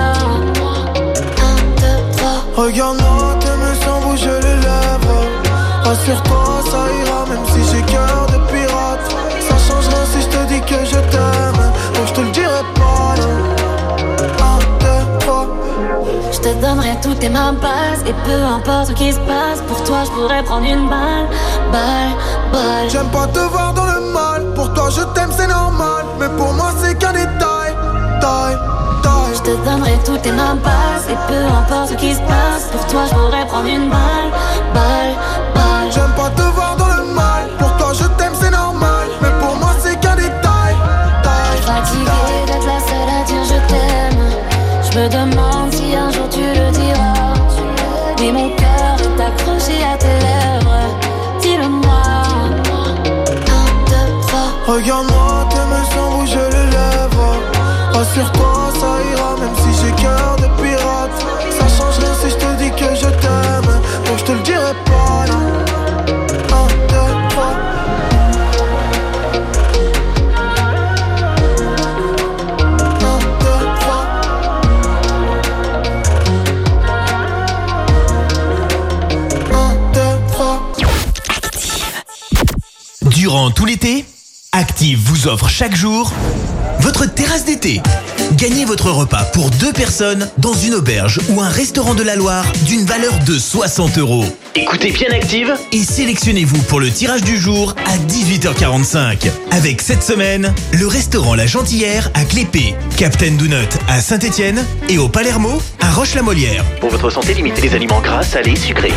Un, 1.49 1.57
deux, 1.80 2.01
trois. 2.16 2.39
Regarde-moi, 2.55 3.39
t'aimes 3.41 3.74
sans 3.84 4.01
bouger 4.03 4.39
les 4.41 4.59
lèvres. 4.66 5.26
Rassure-toi, 5.82 6.46
toutes 17.03 17.19
tes 17.19 17.29
mains 17.29 17.53
basses 17.53 18.03
Et 18.07 18.15
peu 18.25 18.43
importe 18.43 18.89
ce 18.89 18.93
qui 18.93 19.13
se 19.13 19.19
passe 19.21 19.61
Pour 19.69 19.83
toi 19.85 19.99
je 20.05 20.11
pourrais 20.11 20.43
prendre 20.43 20.67
une 20.67 20.89
balle 20.89 21.27
Balle, 21.73 22.15
balle 22.53 22.89
J'aime 22.91 23.09
pas 23.09 23.27
te 23.27 23.39
voir 23.39 23.75
dans 23.75 23.85
le 23.85 24.01
mal. 24.13 24.55
Pour 24.55 24.73
toi, 24.73 24.89
je 24.91 25.03
t'aime, 25.15 25.31
c'est 25.37 25.47
normal. 25.47 26.05
Mais 26.19 26.29
pour 26.37 26.53
moi, 26.55 26.73
c'est 26.81 26.97
qu'un 26.99 27.13
détail. 27.13 27.75
Taille, 28.21 28.57
taille. 29.03 29.35
Je 29.35 29.43
te 29.43 29.65
donnerai 29.65 29.99
toutes 30.05 30.23
tes 30.23 30.33
mains 30.33 30.57
basses 30.57 31.07
Et 31.11 31.19
peu 31.29 31.45
importe 31.59 31.91
ce 31.91 31.95
qui 31.95 32.15
se 32.15 32.21
passe 32.21 32.65
Pour 32.73 32.87
toi 32.87 33.03
je 33.09 33.15
pourrais 33.15 33.47
prendre 33.47 33.69
une 33.69 33.91
balle 33.91 34.31
Balle, 34.75 35.15
balle 35.55 35.89
J'aime 35.91 36.13
pas 36.17 36.31
te 36.31 36.43
voir 36.43 36.77
dans 36.77 36.89
le 36.89 37.15
mal. 37.15 37.49
Pour 37.59 37.77
toi, 37.77 37.93
je 37.93 38.05
t'aime, 38.19 38.33
c'est 38.41 38.51
normal. 38.51 39.09
Mais 39.23 39.31
pour 39.41 39.57
moi, 39.57 39.71
c'est 39.81 39.99
qu'un 40.01 40.17
détail. 40.17 40.75
Taille, 41.23 41.61
Fatiguée 41.63 42.47
d'être 42.47 42.67
la 42.67 42.81
seule 42.81 43.11
à 43.21 43.25
dire 43.25 43.45
je 43.45 43.59
t'aime 43.69 44.91
Je 44.91 44.99
me 44.99 45.09
demande 45.09 45.46
Rassure-toi, 58.17 58.73
ça 58.81 58.97
ira, 59.12 59.37
même 59.37 59.55
si 59.57 59.85
j'ai 59.85 59.93
cœur 60.03 60.37
de 60.37 60.62
pirate. 60.62 61.11
Ça 61.51 61.69
change 61.69 61.97
si 62.19 62.31
je 62.31 62.37
te 62.37 62.57
dis 62.57 62.71
que 62.71 62.95
je 62.95 63.11
t'aime. 63.21 63.81
Donc 64.07 64.19
je 64.19 64.25
te 64.25 64.33
le 64.33 64.41
dirai 64.41 64.73
pas. 64.87 64.97
Durant 83.03 83.51
tout 83.51 83.67
l'été, 83.67 84.05
Active 84.53 85.01
vous 85.05 85.27
offre 85.27 85.49
chaque 85.49 85.75
jour 85.75 86.12
votre 86.87 87.12
terrasse 87.12 87.45
d'été. 87.45 87.80
Gagnez 88.34 88.64
votre 88.64 88.93
repas 88.93 89.24
pour 89.32 89.51
deux 89.51 89.72
personnes 89.72 90.30
dans 90.39 90.53
une 90.53 90.74
auberge 90.74 91.18
ou 91.30 91.41
un 91.41 91.49
restaurant 91.49 91.95
de 91.97 92.05
la 92.05 92.14
Loire 92.14 92.47
d'une 92.64 92.87
valeur 92.87 93.12
de 93.26 93.37
60 93.37 93.99
euros. 93.99 94.24
Écoutez 94.55 94.93
bien 94.93 95.09
Active 95.11 95.53
et 95.72 95.82
sélectionnez-vous 95.82 96.62
pour 96.62 96.78
le 96.78 96.89
tirage 96.89 97.22
du 97.22 97.37
jour 97.39 97.74
à 97.87 97.97
18h45. 98.07 99.28
Avec 99.51 99.82
cette 99.82 100.05
semaine, 100.05 100.55
le 100.74 100.87
restaurant 100.87 101.34
La 101.34 101.49
Gentillère 101.49 102.09
à 102.14 102.24
Clépé, 102.24 102.76
Captain 102.97 103.32
Donut 103.32 103.57
à 103.89 104.01
Saint-Étienne 104.01 104.64
et 104.89 104.99
au 104.99 105.09
Palermo 105.09 105.61
à 105.80 105.91
Roche-la-Molière. 105.91 106.64
Pour 106.78 106.91
votre 106.91 107.11
santé, 107.11 107.34
limitez 107.34 107.62
les 107.62 107.74
aliments 107.74 108.01
gras, 108.01 108.22
salés, 108.22 108.55
sucrés. 108.55 108.95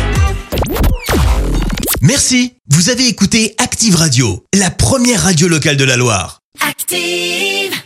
Merci. 2.02 2.54
Vous 2.68 2.88
avez 2.88 3.08
écouté 3.08 3.56
Active 3.58 3.96
Radio, 3.96 4.44
la 4.54 4.70
première 4.70 5.24
radio 5.24 5.48
locale 5.48 5.76
de 5.76 5.84
la 5.84 5.96
Loire. 5.96 6.39
Active. 6.80 7.80